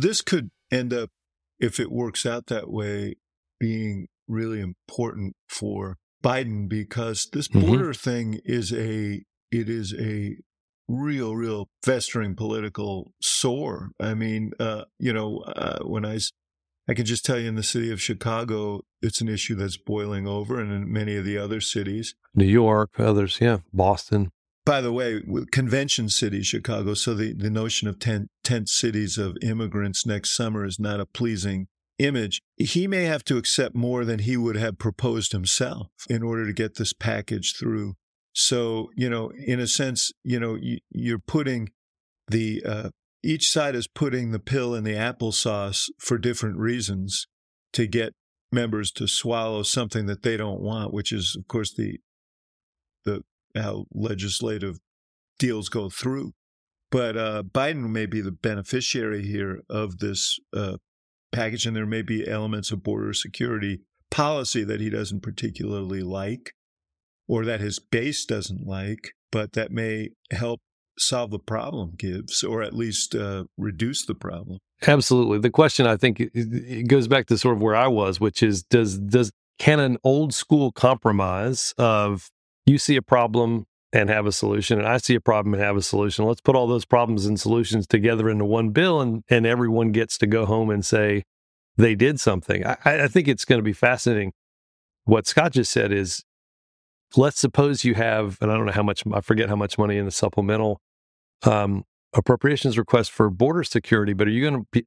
[0.00, 1.10] This could end up,
[1.58, 3.16] if it works out that way,
[3.58, 7.60] being really important for Biden because this Mhm.
[7.66, 10.36] border thing is a it is a
[10.88, 13.90] real, real festering political sore.
[13.98, 17.90] I mean, uh, you know, uh, when I can just tell you in the city
[17.90, 22.14] of Chicago, it's an issue that's boiling over, and in many of the other cities.
[22.34, 24.30] New York, others, yeah, Boston.
[24.66, 29.36] By the way, convention city Chicago, so the, the notion of tent, tent cities of
[29.42, 31.66] immigrants next summer is not a pleasing
[31.98, 32.42] image.
[32.56, 36.52] He may have to accept more than he would have proposed himself in order to
[36.52, 37.94] get this package through.
[38.32, 41.70] So, you know, in a sense, you know, you, you're putting
[42.28, 42.90] the, uh,
[43.22, 47.26] each side is putting the pill in the applesauce for different reasons
[47.72, 48.14] to get
[48.52, 51.98] members to swallow something that they don't want, which is, of course, the,
[53.54, 54.78] how legislative
[55.38, 56.32] deals go through.
[56.90, 60.78] But uh, Biden may be the beneficiary here of this uh,
[61.32, 66.52] package, and there may be elements of border security policy that he doesn't particularly like
[67.28, 70.60] or that his base doesn't like, but that may help
[70.98, 74.58] solve the problem, Gibbs, or at least uh, reduce the problem.
[74.84, 75.38] Absolutely.
[75.38, 78.64] The question I think it- goes back to sort of where I was, which is
[78.64, 82.30] does does can an old school compromise of
[82.70, 85.76] you see a problem and have a solution and I see a problem and have
[85.76, 86.24] a solution.
[86.24, 90.16] Let's put all those problems and solutions together into one bill and and everyone gets
[90.18, 91.24] to go home and say
[91.76, 92.64] they did something.
[92.64, 94.32] I, I think it's going to be fascinating.
[95.04, 96.22] What Scott just said is
[97.16, 99.96] let's suppose you have, and I don't know how much, I forget how much money
[99.96, 100.80] in the supplemental
[101.42, 104.86] um, appropriations request for border security, but are you going to be,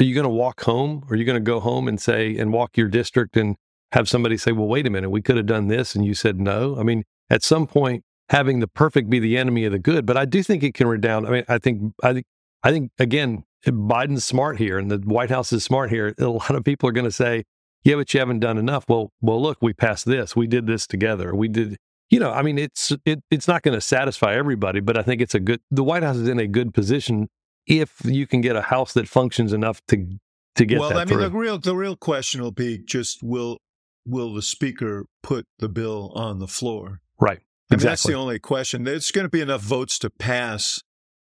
[0.00, 1.04] are you going to walk home?
[1.10, 3.56] Are you going to go home and say, and walk your district and
[3.92, 5.94] have somebody say, well, wait a minute, we could have done this.
[5.94, 6.78] And you said no.
[6.78, 10.16] I mean, at some point, having the perfect be the enemy of the good, but
[10.16, 11.26] I do think it can redound.
[11.26, 12.26] I mean, I think, I think,
[12.62, 16.14] I think again, Biden's smart here and the White House is smart here.
[16.18, 17.44] A lot of people are going to say,
[17.84, 18.84] yeah, but you haven't done enough.
[18.88, 20.34] Well, well, look, we passed this.
[20.34, 21.34] We did this together.
[21.34, 21.76] We did,
[22.10, 25.20] you know, I mean, it's it, it's not going to satisfy everybody, but I think
[25.20, 25.60] it's a good.
[25.70, 27.28] The White House is in a good position
[27.66, 30.18] if you can get a house that functions enough to
[30.56, 31.22] to get well, that I mean, through.
[31.22, 33.58] the real the real question will be just will
[34.04, 37.00] will the speaker put the bill on the floor?
[37.20, 37.40] Right.
[37.70, 38.84] I mean, that's the only question.
[38.84, 40.80] There's going to be enough votes to pass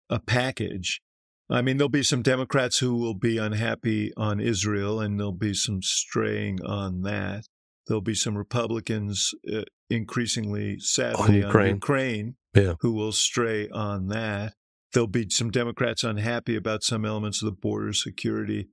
[0.09, 1.01] a package.
[1.49, 5.55] I mean, there'll be some Democrats who will be unhappy on Israel, and there'll be
[5.55, 7.47] some straying on that.
[7.88, 11.75] There'll be some Republicans, uh, increasingly sadly, on Ukraine.
[11.75, 12.75] Ukraine, Yeah.
[12.81, 14.55] who will stray on that.
[14.93, 18.69] There'll be some Democrats unhappy about some elements of the border security,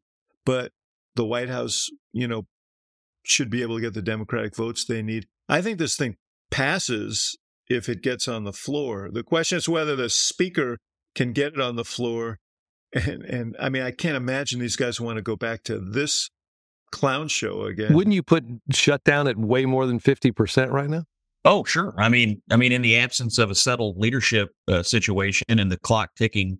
[0.45, 0.71] but
[1.15, 2.45] the White House, you know,
[3.23, 5.27] should be able to get the Democratic votes they need.
[5.49, 6.17] I think this thing
[6.51, 7.37] passes
[7.69, 9.09] if it gets on the floor.
[9.11, 10.77] The question is whether the speaker
[11.15, 12.37] can get it on the floor.
[12.93, 16.29] And, and I mean, I can't imagine these guys want to go back to this
[16.91, 17.93] clown show again.
[17.93, 21.03] Wouldn't you put shutdown at way more than fifty percent right now?
[21.43, 21.93] Oh, sure.
[21.97, 25.77] I mean, I mean, in the absence of a settled leadership uh, situation and the
[25.77, 26.59] clock ticking,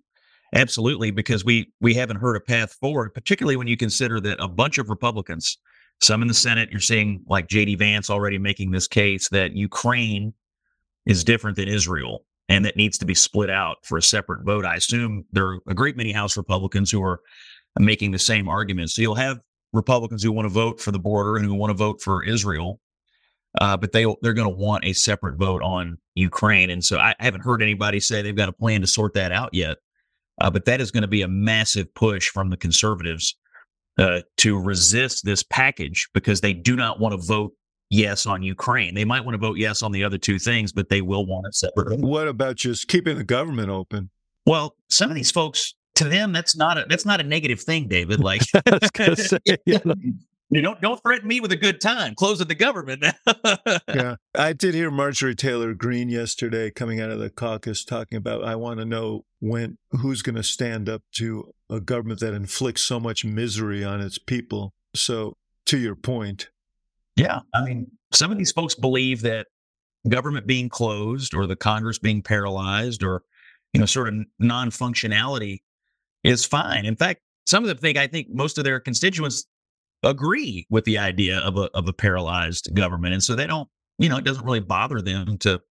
[0.54, 3.14] absolutely, because we we haven't heard a path forward.
[3.14, 5.58] Particularly when you consider that a bunch of Republicans,
[6.02, 7.76] some in the Senate, you're seeing like J.D.
[7.76, 10.34] Vance already making this case that Ukraine
[11.06, 14.66] is different than Israel and that needs to be split out for a separate vote.
[14.66, 17.22] I assume there are a great many House Republicans who are
[17.80, 18.92] making the same argument.
[18.92, 19.40] So you'll have
[19.74, 22.80] Republicans who want to vote for the border and who want to vote for Israel
[23.60, 27.16] uh, but they they're going to want a separate vote on Ukraine, and so I,
[27.20, 29.78] I haven't heard anybody say they've got a plan to sort that out yet.
[30.40, 33.36] Uh, but that is going to be a massive push from the conservatives
[33.98, 37.54] uh, to resist this package because they do not want to vote
[37.90, 38.94] yes on Ukraine.
[38.94, 41.48] They might want to vote yes on the other two things, but they will want
[41.48, 42.00] it separate.
[42.00, 44.10] What about just keeping the government open?
[44.46, 47.88] Well, some of these folks, to them, that's not a that's not a negative thing,
[47.88, 48.20] David.
[48.20, 49.96] Like, I was gonna say, know.
[50.50, 52.16] You don't don't threaten me with a good time.
[52.16, 53.04] Closing the government.
[53.88, 54.16] yeah.
[54.34, 58.56] I did hear Marjorie Taylor Greene yesterday coming out of the caucus talking about I
[58.56, 63.00] want to know when who's going to stand up to a government that inflicts so
[63.00, 64.74] much misery on its people.
[64.96, 66.50] So, to your point,
[67.18, 67.42] Yeah.
[67.54, 69.48] I mean, some of these folks believe that
[70.08, 73.24] government being closed or the Congress being paralyzed or,
[73.74, 75.60] you know, sort of non functionality
[76.24, 76.86] is fine.
[76.86, 79.46] In fact, some of them think, I think most of their constituents
[80.04, 83.14] agree with the idea of a, of a paralyzed government.
[83.14, 85.62] And so they don't, you know, it doesn't really bother them to,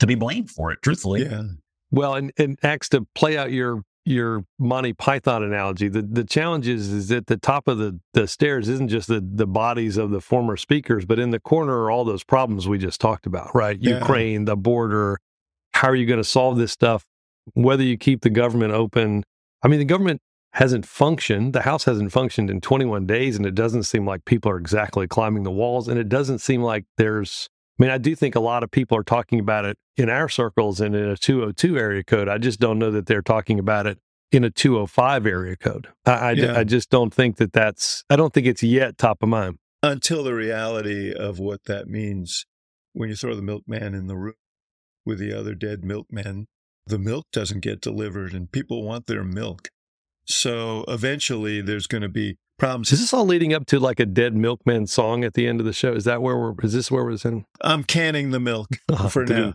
[0.00, 1.22] to be blamed for it, truthfully.
[1.22, 1.42] yeah.
[1.90, 6.66] Well, and, and Ax, to play out your your Monty Python analogy, the, the challenge
[6.66, 10.10] is, is at the top of the, the stairs isn't just the, the bodies of
[10.10, 13.54] the former speakers, but in the corner are all those problems we just talked about,
[13.54, 13.78] right?
[13.80, 13.98] Yeah.
[13.98, 15.18] Ukraine, the border.
[15.72, 17.04] How are you going to solve this stuff?
[17.54, 19.22] Whether you keep the government open.
[19.62, 21.52] I mean, the government hasn't functioned.
[21.52, 25.06] The House hasn't functioned in 21 days, and it doesn't seem like people are exactly
[25.06, 25.88] climbing the walls.
[25.88, 27.48] And it doesn't seem like there's
[27.80, 30.28] I mean, I do think a lot of people are talking about it in our
[30.28, 32.28] circles and in a 202 area code.
[32.28, 33.98] I just don't know that they're talking about it
[34.30, 35.88] in a 205 area code.
[36.04, 36.58] I, I, Yeah.
[36.58, 39.56] I just don't think that that's, I don't think it's yet top of mind.
[39.82, 42.44] Until the reality of what that means
[42.92, 44.34] when you throw the milkman in the room
[45.06, 46.48] with the other dead milkmen,
[46.86, 49.70] the milk doesn't get delivered and people want their milk.
[50.26, 52.92] So eventually there's going to be problems.
[52.92, 55.66] Is this all leading up to like a dead milkman song at the end of
[55.66, 55.92] the show?
[55.92, 57.44] Is that where we're, is this where we're in?
[57.60, 59.52] I'm canning the milk Oh, for now.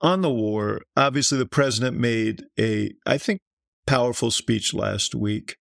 [0.00, 3.40] On the war, obviously the president made a, I think,
[3.86, 5.56] powerful speech last week.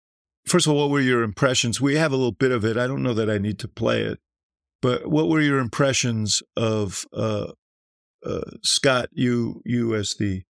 [0.46, 1.80] First of all, what were your impressions?
[1.80, 2.76] We have a little bit of it.
[2.76, 4.18] I don't know that I need to play it,
[4.82, 7.52] but what were your impressions of uh,
[8.26, 9.08] uh, Scott?
[9.12, 10.42] You, you as the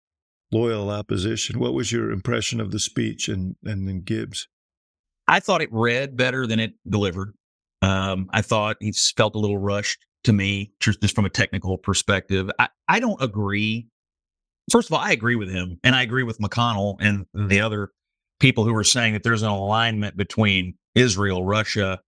[0.53, 1.59] loyal opposition.
[1.59, 4.49] What was your impression of the speech and and then Gibbs?
[5.29, 7.35] I thought it read better than it delivered.
[7.81, 12.51] Um, I thought he felt a little rushed to me, just from a technical perspective.
[12.59, 13.89] I, I don't agree.
[14.71, 17.91] First of all, I agree with him, and I agree with McConnell and the other
[18.39, 22.01] people who were saying that there's an alignment between Israel, Russia,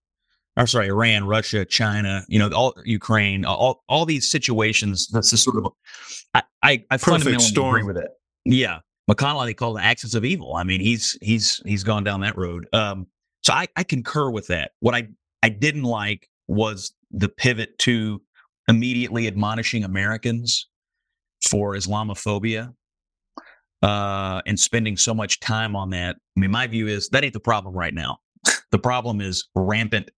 [0.55, 5.09] or sorry, Iran, Russia, China, you know, all Ukraine, all all these situations.
[5.11, 5.73] That's just sort of,
[6.33, 7.75] I I, I fundamentally storm.
[7.75, 8.11] agree with it.
[8.45, 8.79] Yeah,
[9.09, 10.55] McConnell, I think, called the axis of evil.
[10.55, 12.67] I mean, he's he's he's gone down that road.
[12.73, 13.07] Um,
[13.43, 14.71] so I, I concur with that.
[14.79, 15.07] What I
[15.43, 18.21] I didn't like was the pivot to
[18.67, 20.67] immediately admonishing Americans
[21.47, 22.73] for Islamophobia
[23.83, 26.15] uh, and spending so much time on that.
[26.35, 28.17] I mean, my view is that ain't the problem right now.
[28.71, 30.09] the problem is rampant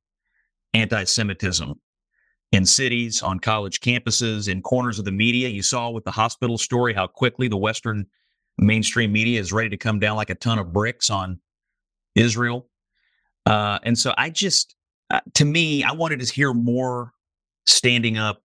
[0.74, 1.74] anti Semitism
[2.52, 5.50] in cities, on college campuses, in corners of the media.
[5.50, 8.06] You saw with the hospital story how quickly the Western
[8.58, 11.40] mainstream media is ready to come down like a ton of bricks on
[12.16, 12.68] Israel.
[13.46, 14.76] Uh, and so I just,
[15.10, 17.14] uh, to me, I wanted to hear more
[17.66, 18.42] standing up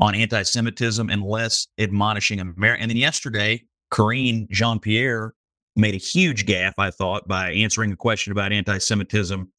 [0.00, 2.82] on anti Semitism and less admonishing America.
[2.82, 5.34] And then yesterday, Karine Jean Pierre
[5.76, 9.50] made a huge gaffe, I thought, by answering a question about anti Semitism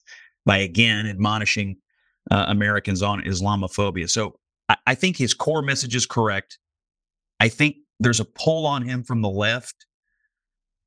[0.45, 1.77] by again admonishing
[2.31, 4.09] uh, Americans on Islamophobia.
[4.09, 4.35] So
[4.69, 6.57] I, I think his core message is correct.
[7.39, 9.85] I think there's a pull on him from the left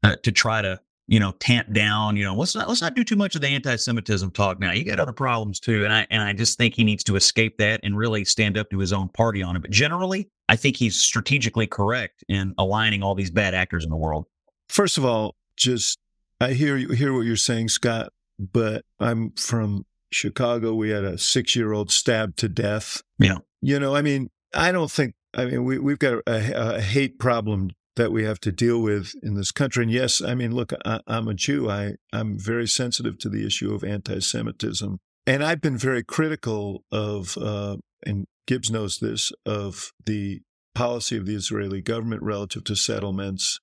[0.03, 3.03] uh, to try to you know tamp down you know let's not let's not do
[3.03, 6.21] too much of the anti-semitism talk now you got other problems too and i and
[6.23, 9.09] i just think he needs to escape that and really stand up to his own
[9.09, 13.55] party on it but generally i think he's strategically correct in aligning all these bad
[13.55, 14.27] actors in the world
[14.69, 15.99] First of all, just
[16.41, 20.75] I hear you hear what you're saying, Scott, but I'm from Chicago.
[20.75, 23.03] We had a six year old stabbed to death.
[23.19, 23.39] Yeah.
[23.61, 27.19] You know, I mean, I don't think I mean we we've got a, a hate
[27.19, 29.83] problem that we have to deal with in this country.
[29.83, 31.69] And yes, I mean, look, I, I'm a Jew.
[31.69, 37.37] I I'm very sensitive to the issue of anti-Semitism, and I've been very critical of,
[37.37, 40.41] uh, and Gibbs knows this, of the
[40.75, 43.59] policy of the Israeli government relative to settlements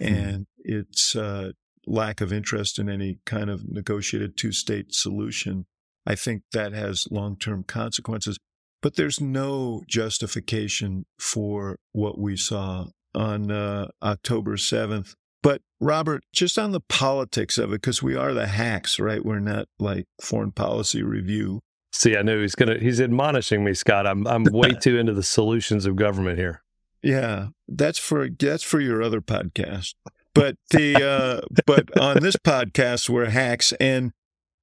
[0.00, 1.52] and its uh,
[1.86, 5.64] lack of interest in any kind of negotiated two-state solution.
[6.06, 8.38] I think that has long-term consequences.
[8.82, 15.14] But there's no justification for what we saw on uh, October 7th.
[15.42, 19.24] But Robert, just on the politics of it, because we are the hacks, right?
[19.24, 21.60] We're not like foreign policy review.
[21.92, 22.78] See, I knew he's gonna.
[22.78, 24.06] He's admonishing me, Scott.
[24.06, 26.62] I'm I'm way too into the solutions of government here.
[27.02, 29.94] Yeah, that's for that's for your other podcast.
[30.34, 34.12] But the uh, but on this podcast we're hacks and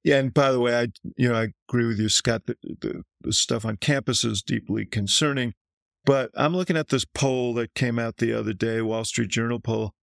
[0.03, 0.87] yeah, and by the way, I
[1.17, 2.45] you know I agree with you, Scott.
[2.45, 5.53] The, the, the stuff on campus is deeply concerning.
[6.05, 9.59] But I'm looking at this poll that came out the other day, Wall Street Journal
[9.59, 9.93] poll.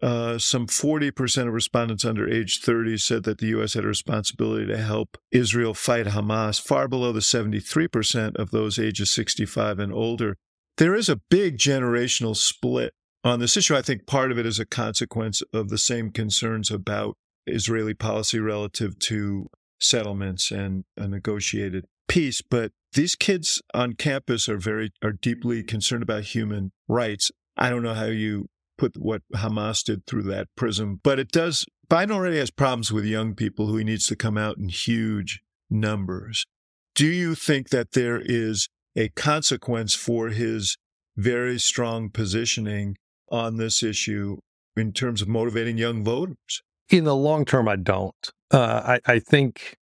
[0.00, 3.74] Uh, some 40% of respondents under age 30 said that the U.S.
[3.74, 9.10] had a responsibility to help Israel fight Hamas, far below the 73% of those ages
[9.10, 10.36] 65 and older.
[10.78, 13.76] There is a big generational split on this issue.
[13.76, 17.18] I think part of it is a consequence of the same concerns about
[17.50, 19.46] Israeli policy relative to
[19.80, 22.42] settlements and a negotiated peace.
[22.42, 27.30] But these kids on campus are very are deeply concerned about human rights.
[27.56, 28.46] I don't know how you
[28.78, 31.66] put what Hamas did through that prism, but it does.
[31.88, 35.40] Biden already has problems with young people who he needs to come out in huge
[35.68, 36.46] numbers.
[36.94, 40.76] Do you think that there is a consequence for his
[41.16, 42.96] very strong positioning
[43.30, 44.38] on this issue
[44.76, 46.62] in terms of motivating young voters?
[46.90, 48.30] In the long term, I don't.
[48.50, 49.76] Uh, I, I think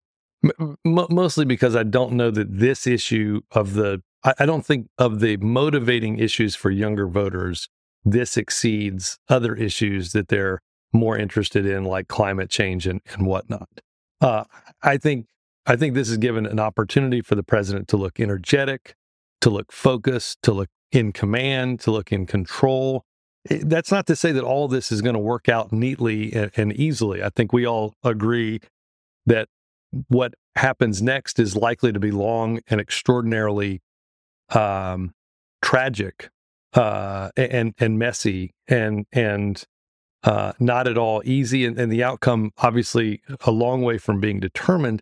[0.59, 4.87] m- mostly because I don't know that this issue of the, I, I don't think
[4.97, 7.69] of the motivating issues for younger voters,
[8.03, 10.59] this exceeds other issues that they're
[10.93, 13.69] more interested in, like climate change and, and whatnot.
[14.19, 14.43] Uh,
[14.81, 15.27] I think
[15.65, 18.95] I think this has given an opportunity for the president to look energetic,
[19.41, 23.03] to look focused, to look in command, to look in control.
[23.49, 26.73] That's not to say that all this is going to work out neatly and, and
[26.73, 27.23] easily.
[27.23, 28.59] I think we all agree
[29.25, 29.47] that
[30.07, 33.81] what happens next is likely to be long and extraordinarily
[34.49, 35.13] um,
[35.61, 36.29] tragic
[36.73, 39.63] uh, and and messy and and
[40.23, 41.65] uh, not at all easy.
[41.65, 45.01] And, and the outcome, obviously, a long way from being determined.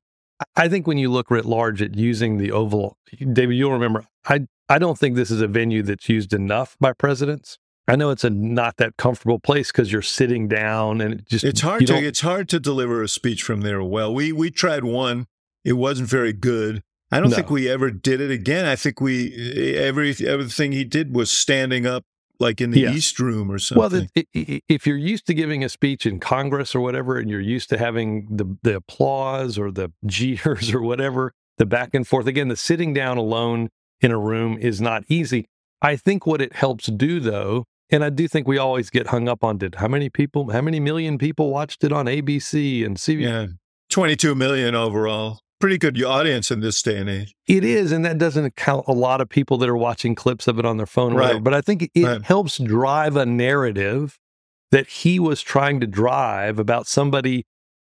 [0.56, 4.06] I think when you look writ large at using the Oval, David, you'll remember.
[4.28, 7.58] I I don't think this is a venue that's used enough by presidents.
[7.88, 11.44] I know it's a not that comfortable place because you're sitting down and it just
[11.46, 13.84] it's hard to it's hard to deliver a speech from there.
[13.84, 15.28] Well, we we tried one,
[15.64, 16.82] it wasn't very good.
[17.12, 17.36] I don't No.
[17.36, 18.66] think we ever did it again.
[18.66, 22.04] I think we every everything he did was standing up
[22.40, 22.92] like in the Yeah.
[22.94, 23.80] East Room or something.
[23.80, 27.18] Well, the, i- i- if you're used to giving a speech in Congress or whatever,
[27.18, 31.94] and you're used to having the the applause or the jeers or whatever, the back
[31.94, 33.70] and forth again, the sitting down alone
[34.02, 35.46] in a room is not easy.
[35.84, 39.28] I think what it helps do, though, and I do think we always get hung
[39.30, 42.98] up on did how many people, how many million people watched it on ABC and
[42.98, 43.22] CBS.
[43.22, 43.48] yeah,
[43.90, 45.40] twenty two million overall.
[45.62, 47.34] Pretty good audience in this day and age.
[47.48, 50.60] It is, and that doesn't count a lot of people that are watching clips of
[50.60, 51.34] it on their phone, or whatever.
[51.36, 51.44] Right.
[51.44, 52.22] But I think it Right.
[52.24, 54.18] helps drive a narrative
[54.72, 57.46] that he was trying to drive about somebody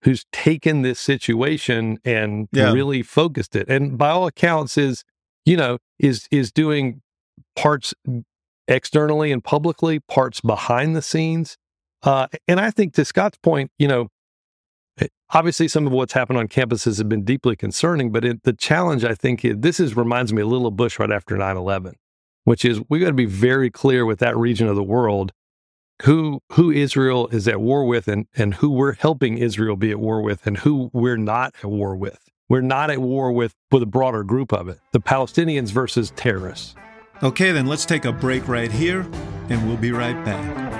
[0.03, 2.73] who's taken this situation and Yeah.
[2.73, 3.69] really focused it.
[3.69, 5.03] And by all accounts, is
[5.45, 7.01] you know is is doing
[7.55, 7.93] parts
[8.71, 11.57] externally and publicly, parts behind the scenes.
[12.01, 14.07] Uh, and I think to Scott's point, you know,
[14.99, 18.53] eh, obviously some of what's happened on campuses have been deeply concerning, but it, the
[18.53, 21.93] challenge I think is, this is reminds me a little of Bush right after 9-11,
[22.45, 25.31] which is we got to be very clear with that region of the world
[26.03, 29.99] who who Israel is at war with and and who we're helping Israel be at
[29.99, 32.19] war with and who we're not at war with.
[32.49, 34.79] We're not at war with with a broader group of it.
[34.91, 36.75] The Palestinians versus terrorists.
[37.23, 39.01] Okay, then let's take a break right here
[39.49, 40.71] and we'll be right back.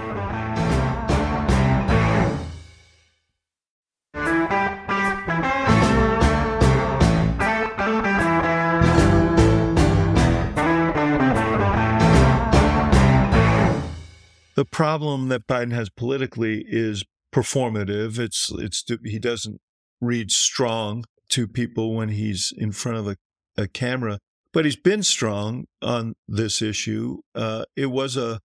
[14.62, 18.20] the problem that Biden has politically is performative.
[18.20, 19.60] It's it's he doesn't
[20.00, 23.16] read strong to people when he's in front of a,
[23.58, 24.20] a camera,
[24.54, 27.20] but he's been strong on this issue.
[27.34, 28.40] Uh, it was a,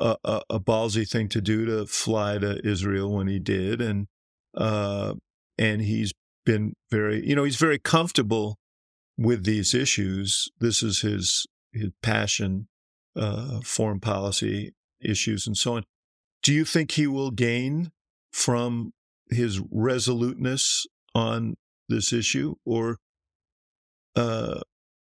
[0.00, 0.16] a
[0.50, 4.06] a ballsy thing to do to fly to Israel when he did, and
[4.56, 5.14] uh,
[5.58, 6.12] and he's
[6.44, 8.56] been very you know he's very comfortable
[9.16, 10.48] with these issues.
[10.60, 12.68] This is his his passion,
[13.16, 15.84] uh, foreign policy issues and so on.
[16.42, 17.92] Do you think he will gain
[18.32, 18.92] from
[19.30, 21.56] his resoluteness on
[21.88, 22.98] this issue, or
[24.16, 24.60] uh,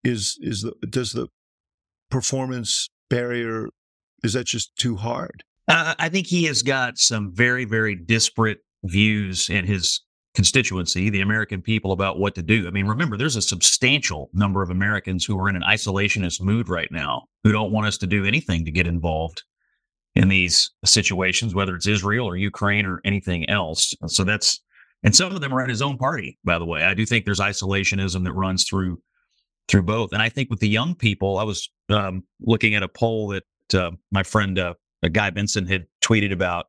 [0.05, 1.29] is is the does the
[2.11, 3.69] performance barrier
[4.23, 5.45] is that just too hard?
[5.69, 10.01] Uh, I think he has got some very very disparate views in his
[10.35, 12.67] constituency, the American people, about what to do.
[12.67, 16.69] I mean, remember, there's a substantial number of Americans who are in an isolationist mood
[16.69, 19.43] right now who don't want us to do anything to get involved
[20.15, 23.95] in these situations, whether it's Israel or Ukraine or anything else.
[24.07, 24.61] So that's,
[25.03, 26.83] and some of them are in his own party, by the way.
[26.83, 29.01] I do think there's isolationism that runs through
[29.73, 30.13] through both.
[30.13, 33.75] And I think with the young people, I was um, looking at a poll that
[33.75, 34.75] uh, my friend uh,
[35.11, 36.67] Guy Benson had tweeted about.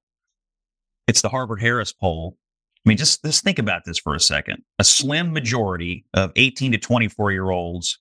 [1.06, 2.38] It's the Harvard Harris poll.
[2.86, 4.64] I mean, just just think about this for a second.
[4.80, 8.00] A slim majority of 18 to 24 year olds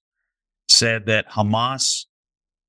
[0.68, 2.06] said that Hamas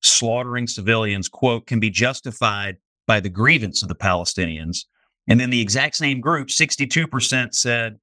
[0.01, 4.85] slaughtering civilians, quote, can be justified by the grievance of the Palestinians.
[5.27, 7.99] And then the exact same group, 62% said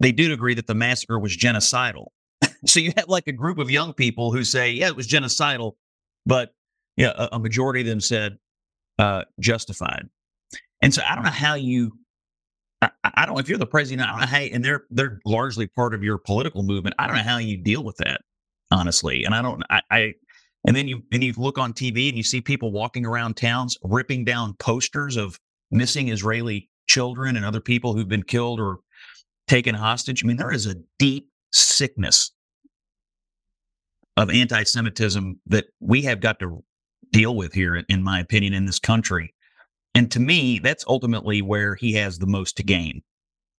[0.00, 2.08] they did agree that the massacre was genocidal.
[2.66, 5.72] So you have like a group of young people who say, yeah, it was genocidal,
[6.24, 6.54] but
[6.96, 8.38] yeah, a, a majority of them said
[8.98, 10.08] uh, justified.
[10.82, 11.92] And so I don't know how you,
[12.82, 15.66] I, I, don't if you're the president, I don't know how, and they're they're largely
[15.66, 16.94] part of your political movement.
[16.98, 18.20] I don't know how you deal with that,
[18.70, 19.24] honestly.
[19.24, 20.14] And I don't, I, I
[20.66, 23.78] and then you and you look on TV and you see people walking around towns
[23.82, 25.38] ripping down posters of
[25.70, 28.80] missing Israeli children and other people who've been killed or
[29.48, 30.22] taken hostage.
[30.22, 32.32] I mean, there is a deep sickness
[34.16, 36.64] of anti-Semitism that we have got to
[37.12, 39.34] deal with here, in my opinion, in this country.
[39.94, 43.02] And to me, that's ultimately where he has the most to gain,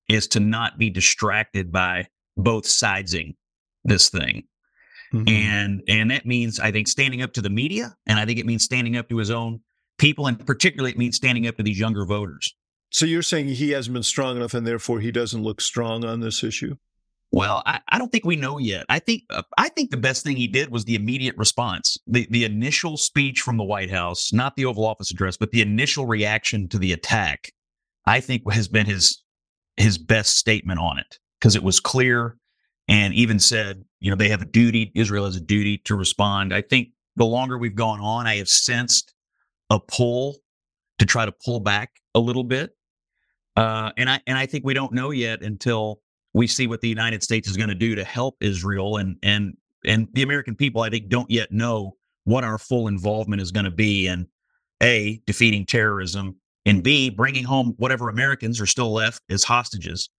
[0.07, 3.35] is to not be distracted by both sidesing
[3.83, 4.43] this thing.
[5.13, 5.29] Mm-hmm.
[5.29, 8.45] And and that means I think standing up to the media, and I think it
[8.45, 9.61] means standing up to his own
[9.97, 12.53] people, and particularly it means standing up to these younger voters.
[12.89, 16.19] So you're saying he hasn't been strong enough, and therefore he doesn't look strong on
[16.19, 16.75] this issue.
[17.31, 18.85] Well, I, I don't think we know yet.
[18.89, 22.27] I think uh, I think the best thing he did was the immediate response, the
[22.29, 26.05] the initial speech from the White House, not the Oval Office address, but the initial
[26.05, 27.51] reaction to the attack.
[28.05, 29.21] I think has been his
[29.75, 32.37] his best statement on it because it was clear
[32.87, 36.53] and even said, you know, they have a duty, Israel has a duty to respond.
[36.53, 39.13] I think the longer we've gone on, I have sensed
[39.69, 40.37] a pull
[40.99, 42.71] to try to pull back a little bit.
[43.55, 45.99] Uh, and I and I think we don't know yet until
[46.33, 49.55] we see what the United States is going to do to help Israel and and
[49.85, 53.65] and the American people I think don't yet know what our full involvement is going
[53.65, 54.27] to be in
[54.81, 60.09] a defeating terrorism and b bringing home whatever Americans are still left as hostages.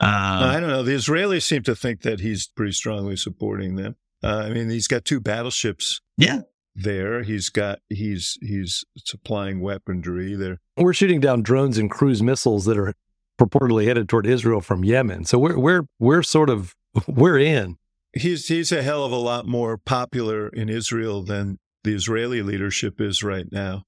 [0.00, 0.82] Um, I don't know.
[0.82, 3.96] The Israelis seem to think that he's pretty strongly supporting them.
[4.22, 6.00] Uh, I mean, he's got two battleships.
[6.18, 6.40] Yeah.
[6.74, 10.34] There, he's got he's he's supplying weaponry.
[10.34, 12.92] There, we're shooting down drones and cruise missiles that are
[13.38, 15.24] purportedly headed toward Israel from Yemen.
[15.24, 16.74] So we're we're we're sort of
[17.06, 17.76] we're in.
[18.12, 23.00] He's he's a hell of a lot more popular in Israel than the Israeli leadership
[23.00, 23.84] is right now.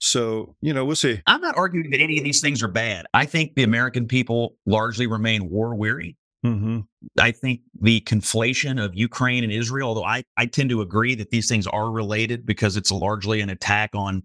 [0.00, 1.20] So, you know, we'll see.
[1.26, 3.06] I'm not arguing that any of these things are bad.
[3.14, 6.16] I think the American people largely remain war weary.
[6.46, 6.80] Mm-hmm.
[7.18, 11.30] I think the conflation of Ukraine and Israel, although I, I tend to agree that
[11.30, 14.22] these things are related because it's largely an attack on,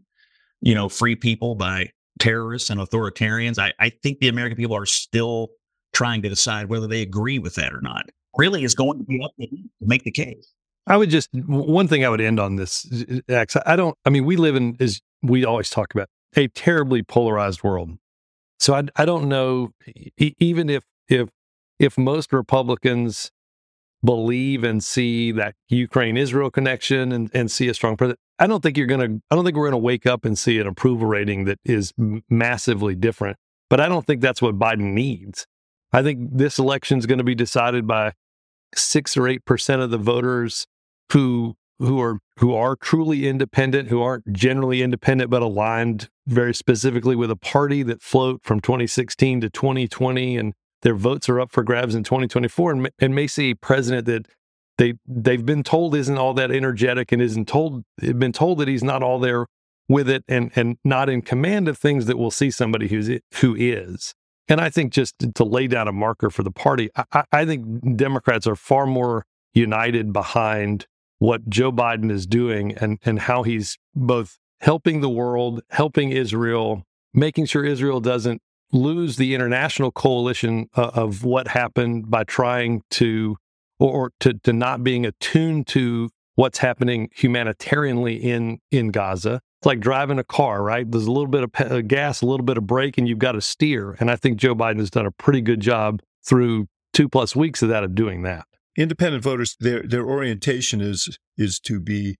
[0.61, 1.89] you know, free people by
[2.20, 3.57] terrorists and authoritarians.
[3.57, 5.49] I, I think the American people are still
[5.93, 8.05] trying to decide whether they agree with that or not.
[8.38, 9.47] Really is going to be up to
[9.82, 10.53] make the case.
[10.88, 12.86] I would just one thing I would end on this.
[13.30, 13.55] Axe.
[13.66, 13.97] I don't.
[14.05, 17.97] I mean, we live in as we always talk about a terribly polarized world.
[18.59, 19.72] So I I don't know
[20.18, 21.30] even if if
[21.80, 23.32] if most Republicans
[24.03, 28.20] believe and see that Ukraine Israel connection and, and see a strong president.
[28.43, 30.37] I don't think you're going to, I don't think we're going to wake up and
[30.37, 31.93] see an approval rating that is
[32.29, 33.37] massively different.
[33.69, 35.47] But I don't think that's what Biden needs.
[35.93, 38.11] I think this election is going to be decided by
[38.75, 40.67] six or eight percent of the voters
[41.13, 47.15] who who are who are truly independent, who aren't generally independent but aligned very specifically
[47.15, 51.63] with a party that float from 2016 to 2020 and their votes are up for
[51.63, 54.27] grabs in 2024 and, and may see a president that
[54.78, 58.84] they they've been told isn't all that energetic and isn't told been told that he's
[58.84, 59.47] not all there
[59.88, 63.55] with it and and not in command of things that we'll see somebody who's who
[63.55, 64.13] is.
[64.47, 67.97] And I think just to lay down a marker for the party, I, I think
[67.97, 70.86] Democrats are far more united behind
[71.19, 76.84] what Joe Biden is doing and and how he's both helping the world, helping Israel,
[77.13, 83.38] making sure Israel doesn't lose the international coalition uh, of what happened by trying to
[83.80, 89.41] or, to, to not being attuned to what's happening humanitarianly in in Gaza.
[89.59, 90.89] It's like driving a car, right?
[90.89, 93.34] There's a little bit of pe- gas, a little bit of brake, and you've got
[93.34, 93.95] to steer.
[93.99, 97.61] And I think Joe Biden has done a pretty good job through two plus weeks
[97.61, 98.45] of that of doing that.
[98.76, 102.17] Independent voters, their their orientation is is to be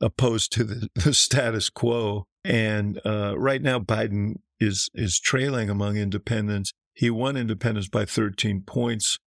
[0.00, 2.26] opposed to the, the status quo.
[2.44, 6.72] And uh, right now, Biden is is trailing among independents.
[6.92, 9.18] He won independents by 13 points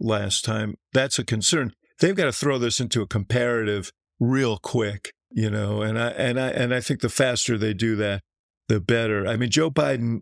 [0.00, 0.76] last time.
[0.92, 1.72] That's a concern.
[2.00, 6.40] They've got to throw this into a comparative real quick, you know, and I and
[6.40, 8.22] I and I think the faster they do that,
[8.68, 9.26] the better.
[9.26, 10.20] I mean, Joe Biden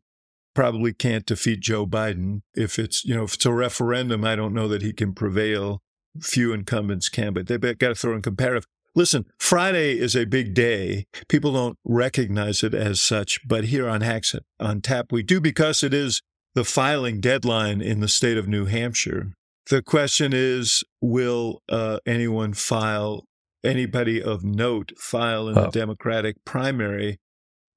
[0.54, 4.54] probably can't defeat Joe Biden if it's, you know, if it's a referendum, I don't
[4.54, 5.80] know that he can prevail.
[6.20, 8.64] Few incumbents can, but they've got to throw in comparative.
[8.94, 11.06] Listen, Friday is a big day.
[11.28, 15.84] People don't recognize it as such, but here on Hacks on Tap, we do because
[15.84, 16.20] it is
[16.56, 19.34] the filing deadline in the state of New Hampshire.
[19.68, 23.26] The question is will uh, anyone file,
[23.62, 25.62] anybody of note file in oh.
[25.62, 27.18] the Democratic primary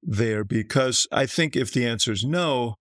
[0.02, 0.44] there?
[0.44, 2.76] Because I think if the answer is no,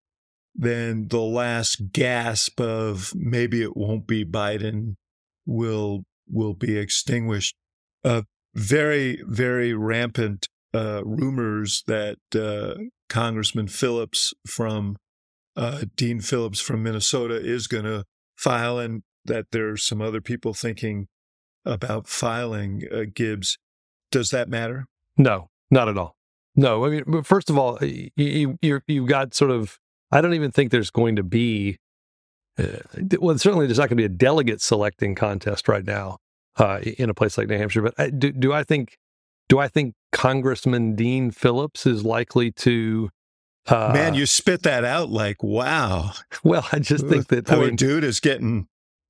[0.55, 4.95] then the last gasp of maybe it won't be Biden
[5.45, 7.55] will will be extinguished
[8.05, 8.21] uh,
[8.53, 14.95] very, very rampant uh, rumors that uh, Congressman Phillips from
[15.57, 18.05] uh, Dean Phillips from Minnesota is going to
[18.35, 21.07] file, and that there's some other people thinking
[21.65, 23.57] about filing uh, Gibbs.
[24.11, 24.87] Does that matter?
[25.17, 26.15] No, not at all.
[26.55, 29.79] No, I mean, first of all, you, you you've got sort of.
[30.11, 31.77] I don't even think there's going to be.
[32.59, 32.79] Uh,
[33.19, 36.17] well, certainly there's not going to be a delegate selecting contest right now
[36.57, 37.81] uh, in a place like New Hampshire.
[37.81, 38.97] But I, uh, do, do I think
[39.47, 43.09] do I think Congressman Dean Phillips is likely to?
[43.67, 46.11] Uh, Man, you spit that out like wow.
[46.43, 48.67] Well, I just think that poor I mean, dude is getting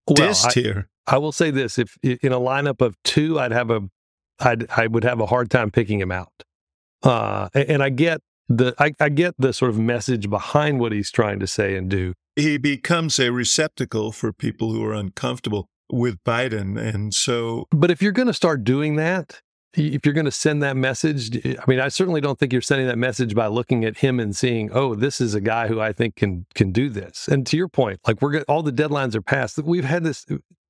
[0.10, 0.89] dissed well, I, here.
[1.08, 3.82] I will say this: if in a lineup of two, I'd have a,
[4.39, 6.43] I'd I would have a hard time picking him out.
[7.04, 11.12] Uh, and I get the I, I get the sort of message behind what he's
[11.12, 12.14] trying to say and do.
[12.36, 16.80] He becomes a receptacle for people who are uncomfortable with Biden.
[16.80, 17.68] And so.
[17.72, 19.41] But if you're going to start doing that,
[19.74, 22.88] if you're going to send that message, I mean, I certainly don't think you're sending
[22.88, 25.93] that message by looking at him and seeing, oh, this is a guy who I
[25.93, 27.28] think can can do this.
[27.28, 29.57] And to your point, like we're all the deadlines are passed.
[29.59, 30.26] We've had this.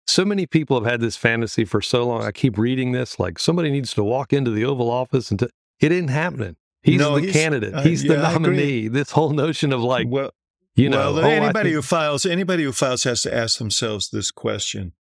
[0.07, 2.23] So many people have had this fantasy for so long.
[2.23, 5.49] I keep reading this, like somebody needs to walk into the Oval Office and to,
[5.79, 6.57] it isn't happening.
[6.83, 7.79] He's no, the he's, candidate.
[7.85, 8.87] He's uh, the nominee.
[8.87, 10.31] This whole notion of like, well,
[10.75, 14.09] you know, well, oh, anybody think, who files, anybody who files has to ask themselves
[14.09, 14.93] this question: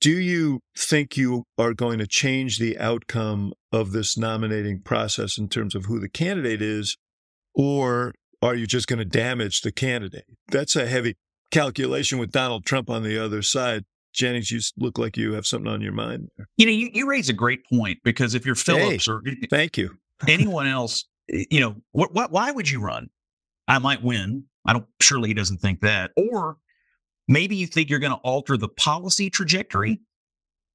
[0.00, 5.48] do you think you are going to change the outcome of this nominating process in
[5.48, 6.96] terms of who the candidate is,
[7.54, 10.24] or are you just going to damage the candidate?
[10.48, 11.16] That's a heavy
[11.50, 13.84] calculation with Donald Trump on the other side.
[14.12, 16.28] Jennings, you look like you have something on your mind.
[16.56, 19.76] You know, you, you raise a great point because if you're Phillips hey, or thank
[19.76, 23.08] you anyone else, you know, what, what, why would you run?
[23.68, 24.44] I might win.
[24.66, 24.86] I don't.
[25.00, 26.12] Surely he doesn't think that.
[26.16, 26.56] Or
[27.28, 30.00] Maybe you think you're going to alter the policy trajectory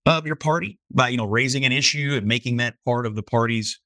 [0.06, 3.24] of your party by, you know, raising an issue and making that part of the
[3.24, 3.80] party's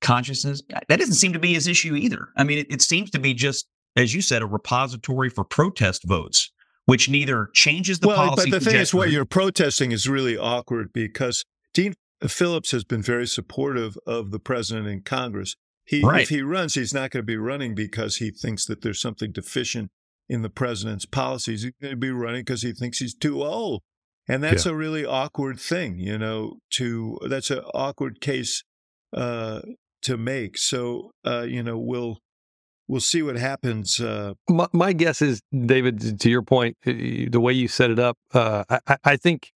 [0.00, 0.62] consciousness.
[0.74, 2.28] Uh, that doesn't seem to be his issue either.
[2.36, 6.04] I mean, it, it seems to be just, as you said, a repository for protest
[6.04, 6.50] votes,
[6.86, 8.50] which neither changes the well, policy.
[8.50, 11.44] But the thing is, what you're protesting is really awkward because
[11.74, 11.94] Dean
[12.26, 15.54] Phillips has been very supportive of the president in Congress.
[15.84, 16.22] He, right.
[16.22, 19.32] If he runs, he's not going to be running because he thinks that there's something
[19.32, 19.90] deficient
[20.30, 21.64] in the president's policies.
[21.64, 23.82] He's going to be running because he thinks he's too old.
[24.28, 24.72] and that's yeah.
[24.72, 26.58] a really awkward thing, you know.
[26.74, 28.62] To that's an awkward case
[29.12, 29.60] uh,
[30.02, 30.56] to make.
[30.56, 32.18] So uh, you know, we'll
[32.86, 34.00] we'll see what happens.
[34.00, 38.16] Uh, my, my, guess is, David, to your point, the way you set it up,
[38.32, 39.50] uh, I, I, think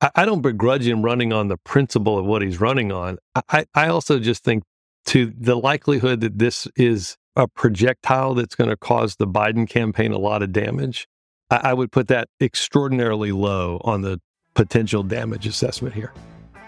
[0.00, 3.18] I, I, don't begrudge him running on the principle of what he's running on.
[3.50, 4.62] I, I also just think
[5.06, 10.12] to the likelihood that this is a projectile that's going to cause the Biden campaign
[10.12, 11.06] a lot of damage,
[11.50, 14.20] I, I would put that extraordinarily low on the
[14.54, 16.12] potential damage assessment here.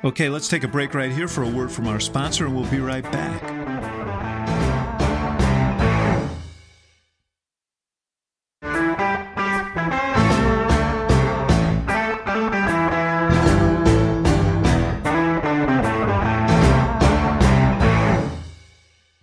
[0.05, 2.71] Okay, let's take a break right here for a word from our sponsor, and we'll
[2.71, 3.78] be right back.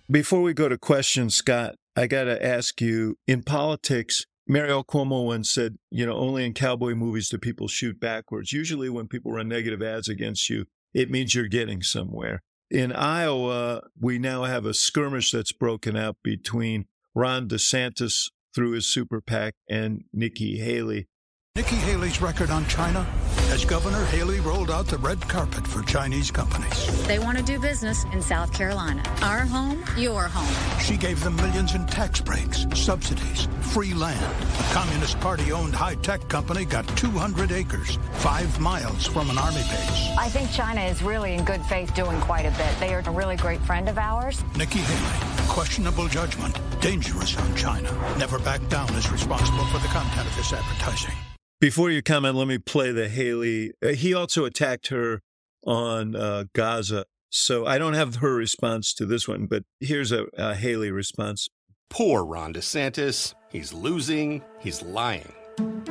[0.08, 5.26] Before we go to questions, Scott, I got to ask you in politics, Mario Cuomo
[5.26, 8.52] once said, you know, only in cowboy movies do people shoot backwards.
[8.52, 12.44] Usually, when people run negative ads against you, it means you're getting somewhere.
[12.70, 18.86] In Iowa, we now have a skirmish that's broken out between Ron DeSantis through his
[18.86, 21.08] super PAC and Nikki Haley.
[21.56, 23.04] Nikki Haley's record on China
[23.50, 27.06] as Governor Haley rolled out the red carpet for Chinese companies.
[27.06, 29.02] They want to do business in South Carolina.
[29.22, 30.80] Our home, your home.
[30.80, 34.24] She gave them millions in tax breaks, subsidies, free land.
[34.58, 39.56] A Communist Party owned high tech company got 200 acres, five miles from an army
[39.56, 40.10] base.
[40.18, 42.78] I think China is really in good faith doing quite a bit.
[42.80, 44.42] They are a really great friend of ours.
[44.56, 47.90] Nikki Haley, questionable judgment, dangerous on China.
[48.18, 51.14] Never back down is responsible for the content of this advertising.
[51.60, 53.72] Before you comment, let me play the Haley.
[53.82, 55.22] Uh, he also attacked her
[55.64, 57.06] on uh, Gaza.
[57.30, 61.48] So I don't have her response to this one, but here's a, a Haley response.
[61.88, 63.34] Poor Ron DeSantis.
[63.50, 65.32] He's losing, he's lying.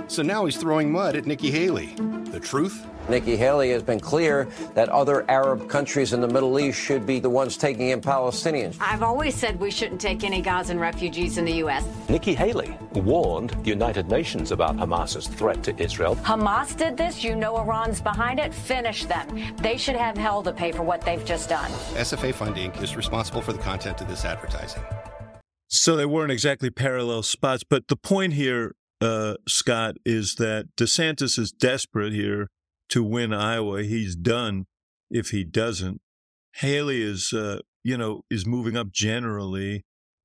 [0.07, 1.95] So now he's throwing mud at Nikki Haley.
[2.31, 2.85] The truth?
[3.09, 7.19] Nikki Haley has been clear that other Arab countries in the Middle East should be
[7.19, 8.77] the ones taking in Palestinians.
[8.79, 11.87] I've always said we shouldn't take any Gazan refugees in the U.S.
[12.09, 16.15] Nikki Haley warned the United Nations about Hamas's threat to Israel.
[16.17, 17.23] Hamas did this.
[17.23, 18.53] You know Iran's behind it.
[18.53, 19.27] Finish them.
[19.57, 21.69] They should have hell to pay for what they've just done.
[21.95, 24.81] SFA Fund Inc is responsible for the content of this advertising.
[25.67, 28.75] So they weren't exactly parallel spots, but the point here,
[29.05, 32.49] uh, Scott, is that DeSantis is desperate here
[32.89, 33.83] to win Iowa.
[33.83, 34.65] He's done
[35.11, 36.01] if he doesn't.
[36.55, 39.83] Haley is, uh, you know, is moving up generally.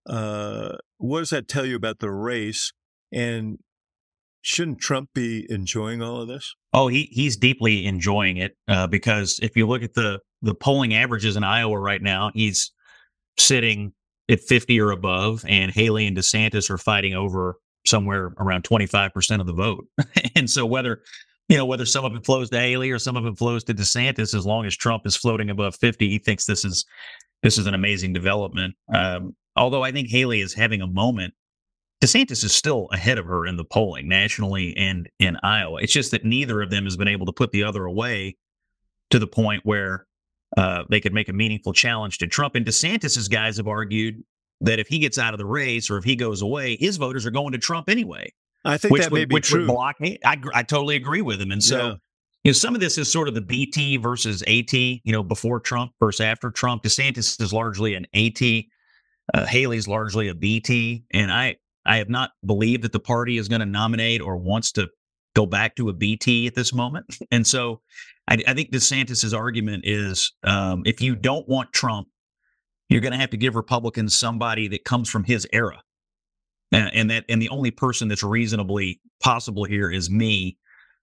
[0.09, 2.72] Uh, what does that tell you about the race?
[3.12, 3.59] And
[4.41, 6.55] shouldn't Trump be enjoying all of this?
[6.72, 10.95] Oh, he he's deeply enjoying it uh, because if you look at the the polling
[10.95, 12.72] averages in Iowa right now, he's
[13.39, 13.93] sitting
[14.31, 17.57] at 50 or above, and Haley and DeSantis are fighting over
[17.87, 19.87] somewhere around 25% of the vote.
[20.37, 21.03] and so whether
[21.51, 23.74] you know, whether some of it flows to Haley or some of it flows to
[23.74, 26.85] DeSantis, as long as Trump is floating above 50, he thinks this is
[27.43, 28.76] this is an amazing development.
[28.95, 31.35] Um, although I think Haley is having a moment.
[32.01, 35.81] DeSantis is still ahead of her in the polling nationally and in Iowa.
[35.83, 38.39] It's just that neither of them has been able to put the other away
[39.11, 40.07] to the point where
[40.57, 42.55] uh, they could make a meaningful challenge to Trump.
[42.55, 44.22] And DeSantis's guys have argued
[44.61, 47.26] that if he gets out of the race or if he goes away, his voters
[47.26, 48.32] are going to Trump anyway.
[48.64, 49.61] I think which that would, may be which true.
[49.61, 50.18] would block me.
[50.24, 51.50] I, I totally agree with him.
[51.50, 51.94] And so, yeah.
[52.44, 55.61] you know, some of this is sort of the BT versus AT, you know, before
[55.61, 56.82] Trump versus after Trump.
[56.82, 58.40] DeSantis is largely an AT.
[59.32, 61.04] Uh, Haley's largely a BT.
[61.12, 61.56] And I,
[61.86, 64.88] I have not believed that the party is going to nominate or wants to
[65.34, 67.06] go back to a BT at this moment.
[67.30, 67.80] And so
[68.28, 72.08] I, I think DeSantis's argument is um, if you don't want Trump,
[72.91, 75.82] you're going to have to give Republicans somebody that comes from his era
[76.72, 80.57] and, and that and the only person that's reasonably possible here is me.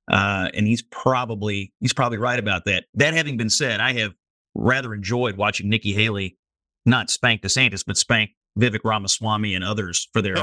[0.09, 2.85] Uh, and he's probably he's probably right about that.
[2.93, 4.13] That having been said, I have
[4.55, 6.37] rather enjoyed watching Nikki Haley
[6.85, 10.37] not spank DeSantis, but spank Vivek Ramaswamy and others for their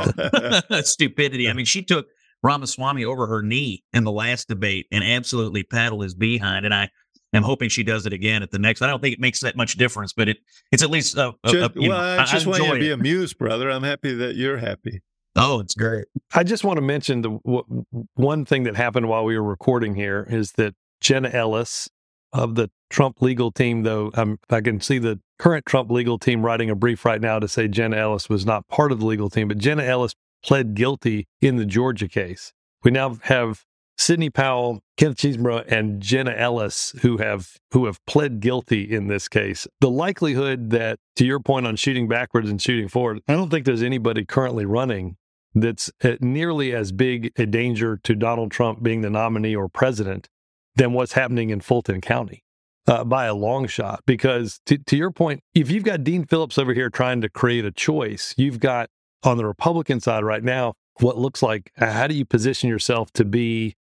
[0.82, 1.48] stupidity.
[1.48, 2.06] I mean, she took
[2.42, 6.66] Ramaswamy over her knee in the last debate and absolutely paddled his behind.
[6.66, 6.90] And I
[7.34, 8.82] am hoping she does it again at the next.
[8.82, 10.38] I don't think it makes that much difference, but it
[10.72, 11.88] it's at least uh, just, well.
[11.88, 13.70] Know, I just I want you to be amused, brother.
[13.70, 15.02] I'm happy that you're happy.
[15.36, 16.06] Oh, it's great.
[16.32, 19.96] I just want to mention the w- one thing that happened while we were recording
[19.96, 21.88] here is that Jenna Ellis
[22.32, 26.44] of the Trump legal team, though um, I can see the current Trump legal team
[26.44, 29.28] writing a brief right now to say Jenna Ellis was not part of the legal
[29.28, 30.14] team, but Jenna Ellis
[30.44, 32.52] pled guilty in the Georgia case.
[32.84, 33.64] We now have
[33.96, 39.28] Sidney Powell, Kenneth Chesebro, and Jenna Ellis who have who have pled guilty in this
[39.28, 39.66] case.
[39.80, 43.66] The likelihood that, to your point on shooting backwards and shooting forward, I don't think
[43.66, 45.16] there's anybody currently running
[45.54, 45.90] that's
[46.20, 50.28] nearly as big a danger to Donald Trump being the nominee or president
[50.74, 52.42] than what's happening in Fulton County
[52.88, 54.00] uh, by a long shot.
[54.04, 57.64] Because to, to your point, if you've got Dean Phillips over here trying to create
[57.64, 58.90] a choice, you've got
[59.22, 63.24] on the Republican side right now what looks like how do you position yourself to
[63.24, 63.74] be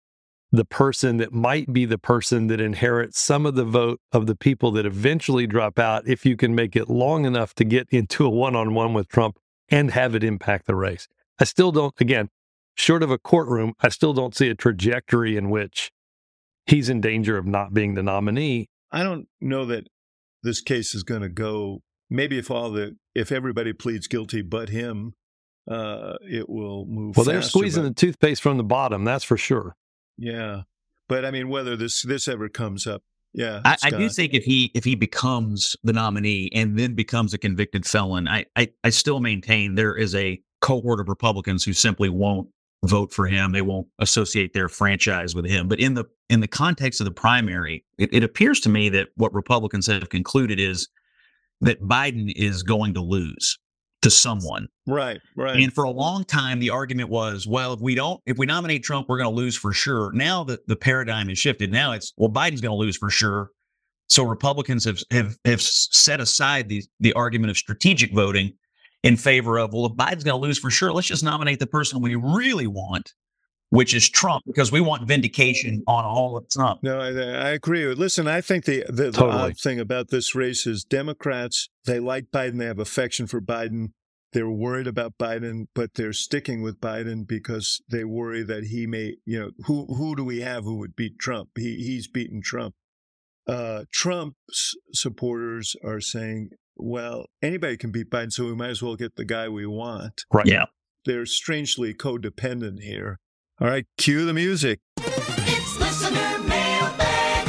[0.53, 4.35] the person that might be the person that inherits some of the vote of the
[4.35, 8.23] people that eventually drop out if you can make it long enough to get into
[8.23, 9.39] a one on one with Trump
[9.69, 11.07] and have it impact the race.
[11.39, 12.29] I still don't, again,
[12.75, 15.91] short of a courtroom, I still don't see a trajectory in which
[16.67, 18.69] he's in danger of not being the nominee.
[18.91, 19.87] I don't know that
[20.43, 21.81] this case is going to go.
[22.11, 25.15] Maybe if all the if everybody pleads guilty but him,
[25.67, 27.17] uh, it will move.
[27.17, 29.75] Well, they're squeezing but- the toothpaste from the bottom, that's for sure.
[30.17, 30.61] Yeah,
[31.07, 33.03] but I mean, whether this this ever comes up,
[33.33, 37.33] yeah, I, I do think if he if he becomes the nominee and then becomes
[37.33, 41.73] a convicted felon, I, I I still maintain there is a cohort of Republicans who
[41.73, 42.47] simply won't
[42.85, 43.51] vote for him.
[43.51, 45.67] They won't associate their franchise with him.
[45.67, 49.09] But in the in the context of the primary, it, it appears to me that
[49.15, 50.87] what Republicans have concluded is
[51.61, 53.57] that Biden is going to lose
[54.03, 54.67] to someone.
[54.85, 55.55] right, right.
[55.55, 58.83] And for a long time, the argument was, well, if we don't, if we nominate
[58.83, 60.11] Trump, we're going to lose for sure.
[60.13, 63.49] Now that the paradigm has shifted, now it's, well, Biden's going to lose for sure.
[64.09, 68.51] So Republicans have have have set aside the the argument of strategic voting
[69.01, 71.67] in favor of, well, if Biden's going to lose for sure, let's just nominate the
[71.67, 73.13] person we really want,
[73.73, 76.83] which is Trump, because we want vindication on all of Trump.
[76.83, 77.87] No, I, I agree.
[77.87, 79.41] Listen, I think the the, the Totally.
[79.41, 83.87] odd thing about this race is Democrats they like Biden, they have affection for Biden.
[84.31, 89.15] They're worried about Biden, but they're sticking with Biden because they worry that he may,
[89.25, 91.49] you know, who who do we have who would beat Trump?
[91.55, 92.75] He he's beaten Trump.
[93.47, 98.95] Uh, Trump's supporters are saying, well, anybody can beat Biden, so we might as well
[98.95, 100.25] get the guy we want.
[100.31, 100.45] Right.
[100.45, 100.65] Yeah.
[101.05, 103.19] They're strangely codependent here.
[103.61, 104.79] All right, cue the music.
[104.97, 107.47] It's listener mailbag.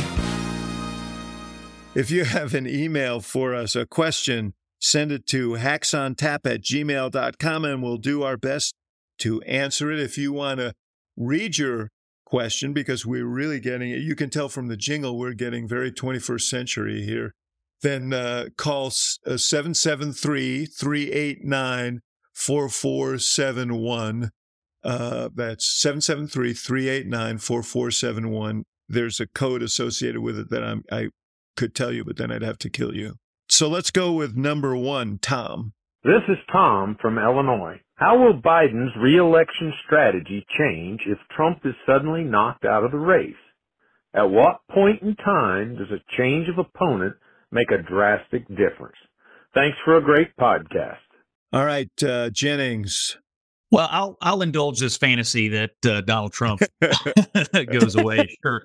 [1.95, 7.65] If you have an email for us, a question, send it to hacksontap at gmail.com
[7.65, 8.75] and we'll do our best
[9.21, 9.99] to answer it.
[9.99, 10.75] If you want to
[11.17, 11.89] read your
[12.27, 15.91] question, because we're really getting it, you can tell from the jingle we're getting very
[15.91, 17.33] 21st century here,
[17.81, 22.01] then uh, call 773 389
[22.35, 24.31] 4471.
[24.85, 28.65] Uh, That's 773 389 4471.
[28.89, 31.09] There's a code associated with it that I'm, I
[31.57, 33.15] could tell you, but then I'd have to kill you.
[33.49, 35.73] So let's go with number one, Tom.
[36.03, 37.81] This is Tom from Illinois.
[37.95, 43.35] How will Biden's reelection strategy change if Trump is suddenly knocked out of the race?
[44.13, 47.15] At what point in time does a change of opponent
[47.51, 48.97] make a drastic difference?
[49.55, 50.99] Thanks for a great podcast.
[51.53, 53.17] All right, uh, Jennings.
[53.75, 56.63] Well, I'll I'll indulge this fantasy that uh, Donald Trump
[57.73, 58.37] goes away.
[58.45, 58.63] Sure.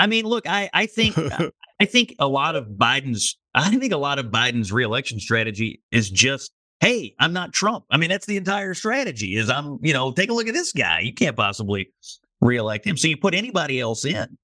[0.00, 1.16] I mean, look, I I think
[1.80, 6.10] I think a lot of Biden's I think a lot of Biden's reelection strategy is
[6.10, 6.50] just,
[6.80, 7.84] hey, I'm not Trump.
[7.90, 9.36] I mean, that's the entire strategy.
[9.36, 11.00] Is I'm you know take a look at this guy.
[11.00, 11.92] You can't possibly
[12.40, 12.96] reelect him.
[12.96, 14.38] So you put anybody else in.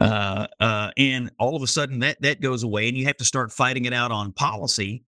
[0.00, 3.24] Uh, uh, and all of a sudden that that goes away, and you have to
[3.24, 5.04] start fighting it out on policy.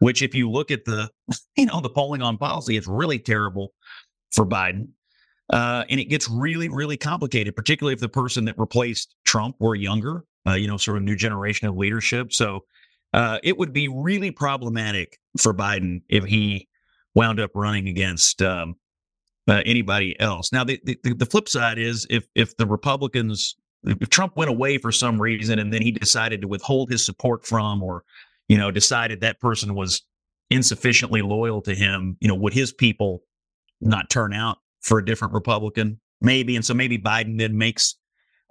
[0.00, 1.08] Which, if you look at the,
[1.56, 3.72] you know, the polling on policy, it's really terrible
[4.32, 4.88] for Biden,
[5.50, 9.74] uh, and it gets really, really complicated, particularly if the person that replaced Trump were
[9.74, 12.32] younger, uh, you know, sort of new generation of leadership.
[12.32, 12.64] So
[13.12, 16.68] uh, it would be really problematic for Biden if he
[17.14, 18.74] wound up running against um,
[19.46, 20.52] uh, anybody else.
[20.52, 24.78] Now, the, the the flip side is if if the Republicans, if Trump went away
[24.78, 28.02] for some reason and then he decided to withhold his support from, or
[28.48, 30.02] you know, decided that person was
[30.50, 33.22] insufficiently loyal to him, you know, would his people
[33.80, 36.00] not turn out for a different Republican?
[36.20, 37.96] Maybe, and so maybe Biden then makes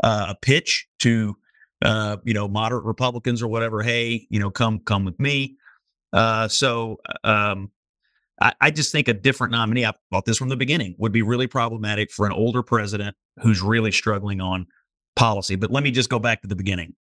[0.03, 1.35] uh, a pitch to
[1.83, 3.81] uh, you know moderate Republicans or whatever.
[3.81, 5.57] Hey, you know, come come with me.
[6.11, 7.71] Uh, so um,
[8.39, 9.85] I, I just think a different nominee.
[9.85, 13.61] I thought this from the beginning would be really problematic for an older president who's
[13.61, 14.67] really struggling on
[15.15, 15.55] policy.
[15.55, 16.95] But let me just go back to the beginning.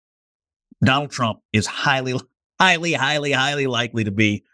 [0.83, 2.19] Donald Trump is highly,
[2.61, 4.45] highly, highly, highly likely to be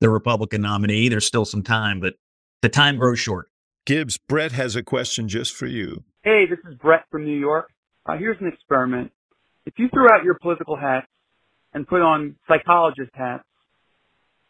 [0.00, 1.08] the Republican nominee.
[1.08, 2.14] There's still some time, but
[2.62, 3.48] the time grows short.
[3.86, 6.04] Gibbs, Brett has a question just for you.
[6.22, 7.70] Hey, this is Brett from New York.
[8.06, 9.12] Uh, here's an experiment.
[9.66, 11.06] If you threw out your political hats
[11.72, 13.44] and put on psychologist hats,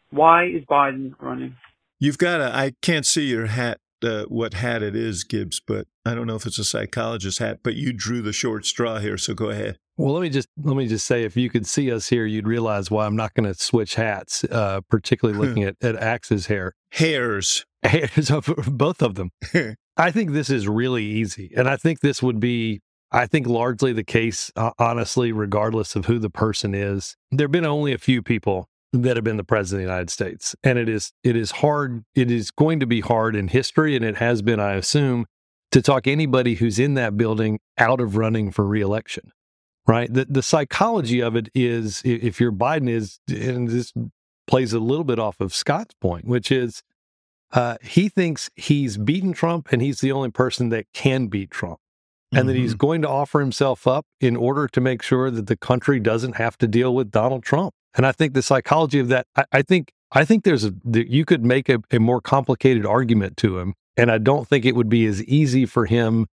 [0.09, 1.55] why is Biden running?
[1.99, 5.87] You've got a, I can't see your hat, uh, what hat it is, Gibbs, but
[6.05, 9.17] I don't know if it's a psychologist hat, but you drew the short straw here,
[9.17, 9.77] so go ahead.
[9.97, 12.47] Well, let me just let me just say, if you could see us here, you'd
[12.47, 14.43] realize why I'm not going to switch hats.
[14.43, 19.31] Uh, particularly looking at at Axe's hair, hairs, hairs of both of them.
[19.97, 22.81] I think this is really easy, and I think this would be
[23.11, 27.15] I think largely the case, uh, honestly, regardless of who the person is.
[27.31, 28.67] There have been only a few people
[29.03, 32.03] that have been the president of the United States, and it is it is hard.
[32.15, 35.25] It is going to be hard in history, and it has been, I assume,
[35.71, 39.31] to talk anybody who's in that building out of running for reelection.
[39.87, 40.11] Right.
[40.11, 43.93] The the psychology of it is if you're Biden is, and this
[44.47, 46.81] plays a little bit off of Scott's point, which is
[47.51, 51.79] uh, he thinks he's beaten Trump and he's the only person that can beat Trump.
[52.31, 52.47] And mm-hmm.
[52.47, 55.99] that he's going to offer himself up in order to make sure that the country
[55.99, 57.73] doesn't have to deal with Donald Trump.
[57.95, 61.25] And I think the psychology of that, I, I think, I think there's a, you
[61.25, 63.73] could make a, a more complicated argument to him.
[63.97, 66.27] And I don't think it would be as easy for him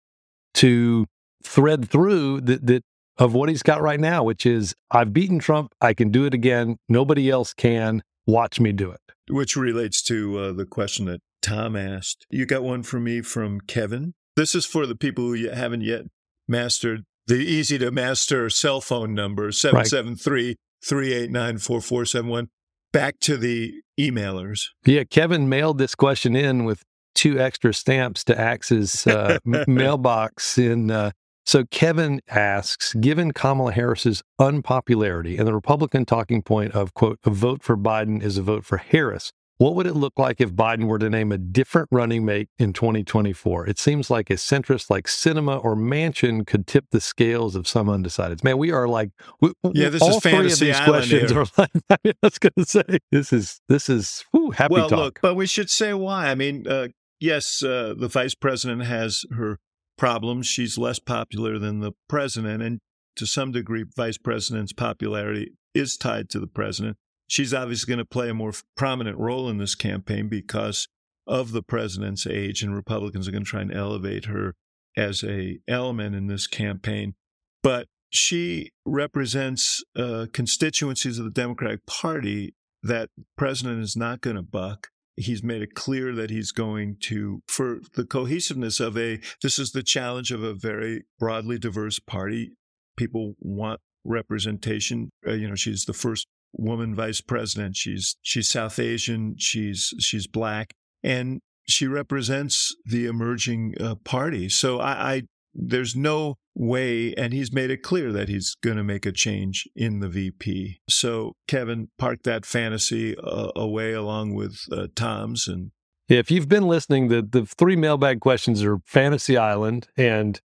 [0.56, 1.06] to
[1.44, 2.84] thread through that, that
[3.18, 5.74] of what he's got right now, which is I've beaten Trump.
[5.82, 6.78] I can do it again.
[6.88, 8.02] Nobody else can.
[8.26, 9.02] Watch me do it.
[9.30, 12.26] Which relates to uh, the question that Tom asked.
[12.30, 14.14] You got one for me from Kevin.
[14.36, 16.04] This is for the people who haven't yet
[16.48, 22.50] mastered the easy to master cell phone number 773 389 4471.
[22.92, 24.68] Back to the emailers.
[24.86, 30.90] Yeah, Kevin mailed this question in with two extra stamps to Axe's uh, mailbox in
[30.90, 31.12] uh,
[31.50, 37.32] so Kevin asks, given Kamala Harris's unpopularity and the Republican talking point of, quote, a
[37.32, 40.86] vote for Biden is a vote for Harris, what would it look like if Biden
[40.86, 43.68] were to name a different running mate in 2024?
[43.68, 47.88] It seems like a centrist like Sinema or Manchin could tip the scales of some
[47.88, 48.42] undecideds.
[48.42, 51.42] Man, we are like, we, yeah, this all is fantasy three of these questions here.
[51.42, 54.76] are like, I, mean, I was going to say, this is this is whew, happy
[54.76, 55.00] well, talk.
[55.00, 56.30] look, but we should say why.
[56.30, 56.88] I mean, uh,
[57.20, 59.60] yes, uh, the vice president has her
[59.98, 60.48] problems.
[60.48, 62.80] She's less popular than the president, and
[63.18, 66.96] to some degree, vice president's popularity is tied to the president.
[67.30, 70.88] She's obviously going to play a more prominent role in this campaign because
[71.28, 74.56] of the president's age, and Republicans are going to try and elevate her
[74.98, 77.14] as a element in this campaign.
[77.62, 84.42] But she represents uh, constituencies of the Democratic Party that president is not going to
[84.42, 84.88] buck.
[85.16, 89.72] He's made it clear that he's going to for the cohesiveness of a this is
[89.72, 92.54] the challenge of a very broadly diverse party.
[92.98, 95.12] People want representation.
[95.28, 100.28] Uh, you know she's the first woman vice president she's she's south asian she's she's
[100.28, 100.74] black
[101.04, 105.22] and she represents the emerging uh, party so I, I
[105.54, 109.68] there's no way, and he's made it clear that he's going to make a change
[109.76, 110.82] in the VP.
[110.90, 115.48] So, Kevin, park that fantasy uh, away along with uh, Tom's.
[115.48, 115.72] And
[116.08, 120.40] if you've been listening, the, the three mailbag questions are Fantasy Island, and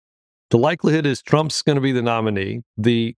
[0.51, 2.63] the likelihood is Trump's going to be the nominee.
[2.77, 3.17] The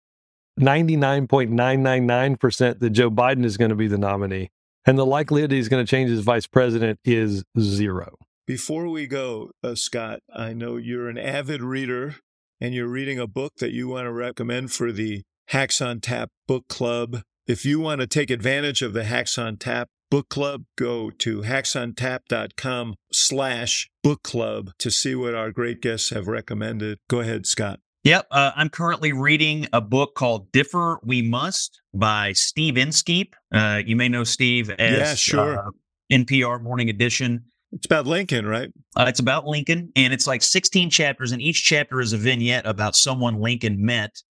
[0.61, 4.51] 99.999% that Joe Biden is going to be the nominee.
[4.85, 8.17] And the likelihood he's going to change his vice president is zero.
[8.47, 12.15] Before we go, uh, Scott, I know you're an avid reader
[12.61, 16.31] and you're reading a book that you want to recommend for the Hacks on Tap
[16.47, 17.23] book club.
[17.47, 21.43] If you want to take advantage of the Hacks on Tap book club, go to
[21.43, 26.99] hacksontap.com slash book club to see what our great guests have recommended.
[27.09, 27.81] Go ahead, Scott.
[28.07, 33.35] Yep, uh, I'm currently reading a book called "Differ We Must" by Steve Inskeep.
[33.53, 35.59] Uh, you may know Steve as Yeah, sure.
[35.59, 35.71] uh,
[36.13, 37.47] NPR Morning Edition.
[37.73, 38.71] It's about Lincoln, right?
[38.95, 42.65] Uh, it's about Lincoln, and it's like 16 chapters, and each chapter is a vignette
[42.65, 44.23] about someone Lincoln met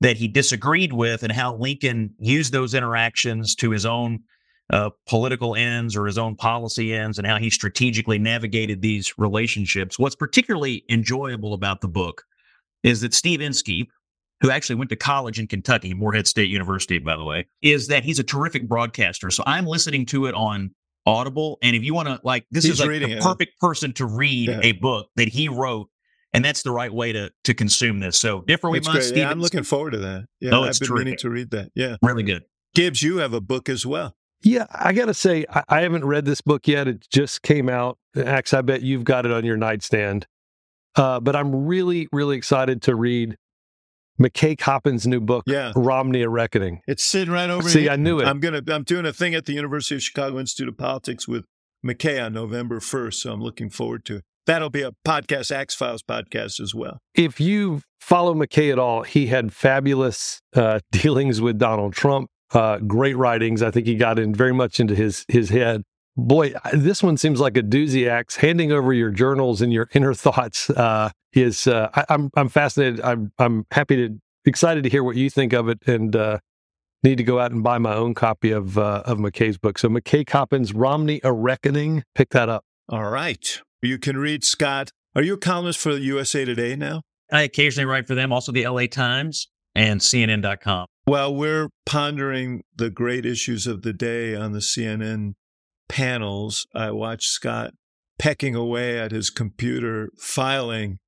[0.00, 4.20] that he disagreed with, and how Lincoln used those interactions to his own
[4.72, 9.98] uh, political ends or his own policy ends, and how he strategically navigated these relationships.
[9.98, 12.24] What's particularly enjoyable about the book
[12.82, 13.90] is that Steve Inskeep,
[14.40, 18.04] who actually went to college in Kentucky, Morehead State University, by the way, is that
[18.04, 19.30] he's a terrific broadcaster.
[19.30, 20.70] So I'm listening to it on
[21.06, 21.58] Audible.
[21.62, 23.22] And if you want to, like, this He's is like the it.
[23.22, 24.60] perfect person to read Yeah.
[24.62, 25.88] a book that he wrote.
[26.32, 28.16] And that's the right way to to consume this.
[28.18, 28.94] So different we It's must.
[28.96, 29.04] great.
[29.04, 30.26] Steve Yeah, I'm looking forward to that.
[30.40, 31.18] Yeah, Oh, I've it's been meaning terrific.
[31.20, 31.72] to read that.
[31.74, 31.96] Yeah.
[32.02, 32.44] Really good.
[32.74, 34.14] Gibbs, you have a book as well.
[34.42, 36.86] Yeah, I got to say, I, I haven't read this book yet.
[36.86, 37.98] It just came out.
[38.16, 40.26] Axe, I bet you've got it on your nightstand.
[40.96, 43.36] Uh, but I'm really, really excited to read
[44.20, 45.72] McKay Coppins' new book, Yeah.
[45.74, 46.80] Romney: A Reckoning.
[46.86, 47.70] It's sitting right over here.
[47.70, 47.92] See, here.
[47.92, 48.26] I knew it.
[48.26, 51.44] I'm gonna I'm doing a thing at the University of Chicago Institute of Politics with
[51.84, 54.24] McKay on November 1st, so I'm looking forward to it.
[54.46, 56.98] That'll be a podcast, Axe Files podcast as well.
[57.14, 62.28] If you follow McKay at all, he had fabulous uh, dealings with Donald Trump.
[62.52, 63.62] Uh, great writings.
[63.62, 65.82] I think he got in very much into his his head.
[66.16, 68.08] Boy, this one seems like a doozy.
[68.08, 71.66] Axe handing over your journals and your inner thoughts uh, is.
[71.66, 73.00] Uh, I, I'm I'm fascinated.
[73.00, 76.38] I'm I'm happy to excited to hear what you think of it, and uh,
[77.02, 79.78] need to go out and buy my own copy of uh, of McKay's book.
[79.78, 82.02] So McKay Coppins' Romney: A Reckoning.
[82.14, 82.64] Pick that up.
[82.88, 83.60] All right.
[83.82, 84.90] You can read Scott.
[85.14, 87.02] Are you a columnist for the USA Today now?
[87.32, 90.86] I occasionally write for them, also the LA Times and CNN.com.
[91.06, 95.34] Well, we're pondering the great issues of the day on the CNN
[95.90, 96.66] panels.
[96.74, 97.72] I watched Scott
[98.18, 100.98] pecking away at his computer, filing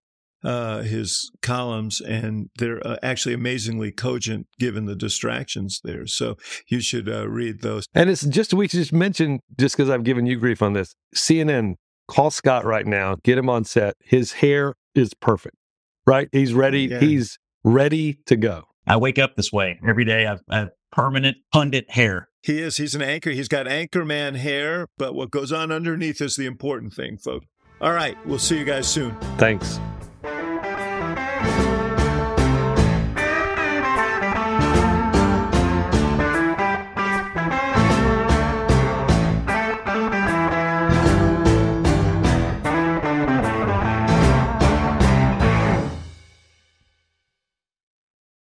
[0.44, 6.06] uh, his columns, and they're uh, actually amazingly cogent given the distractions there.
[6.06, 6.36] So
[6.68, 7.86] you should uh, read those.
[7.94, 11.74] And it's just, we just mentioned, just because I've given you grief on this, CNN,
[12.08, 13.94] call Scott right now, get him on set.
[14.00, 15.56] His hair is perfect,
[16.06, 16.28] right?
[16.32, 16.86] He's ready.
[16.86, 17.00] Yeah.
[17.00, 18.64] He's ready to go.
[18.86, 20.26] I wake up this way every day.
[20.26, 22.28] I've, I have permanent pundit hair.
[22.42, 22.76] He is.
[22.76, 23.30] He's an anchor.
[23.30, 27.46] He's got anchorman hair, but what goes on underneath is the important thing, folks.
[27.80, 28.16] All right.
[28.26, 29.16] We'll see you guys soon.
[29.38, 29.78] Thanks.
[30.22, 31.71] Thank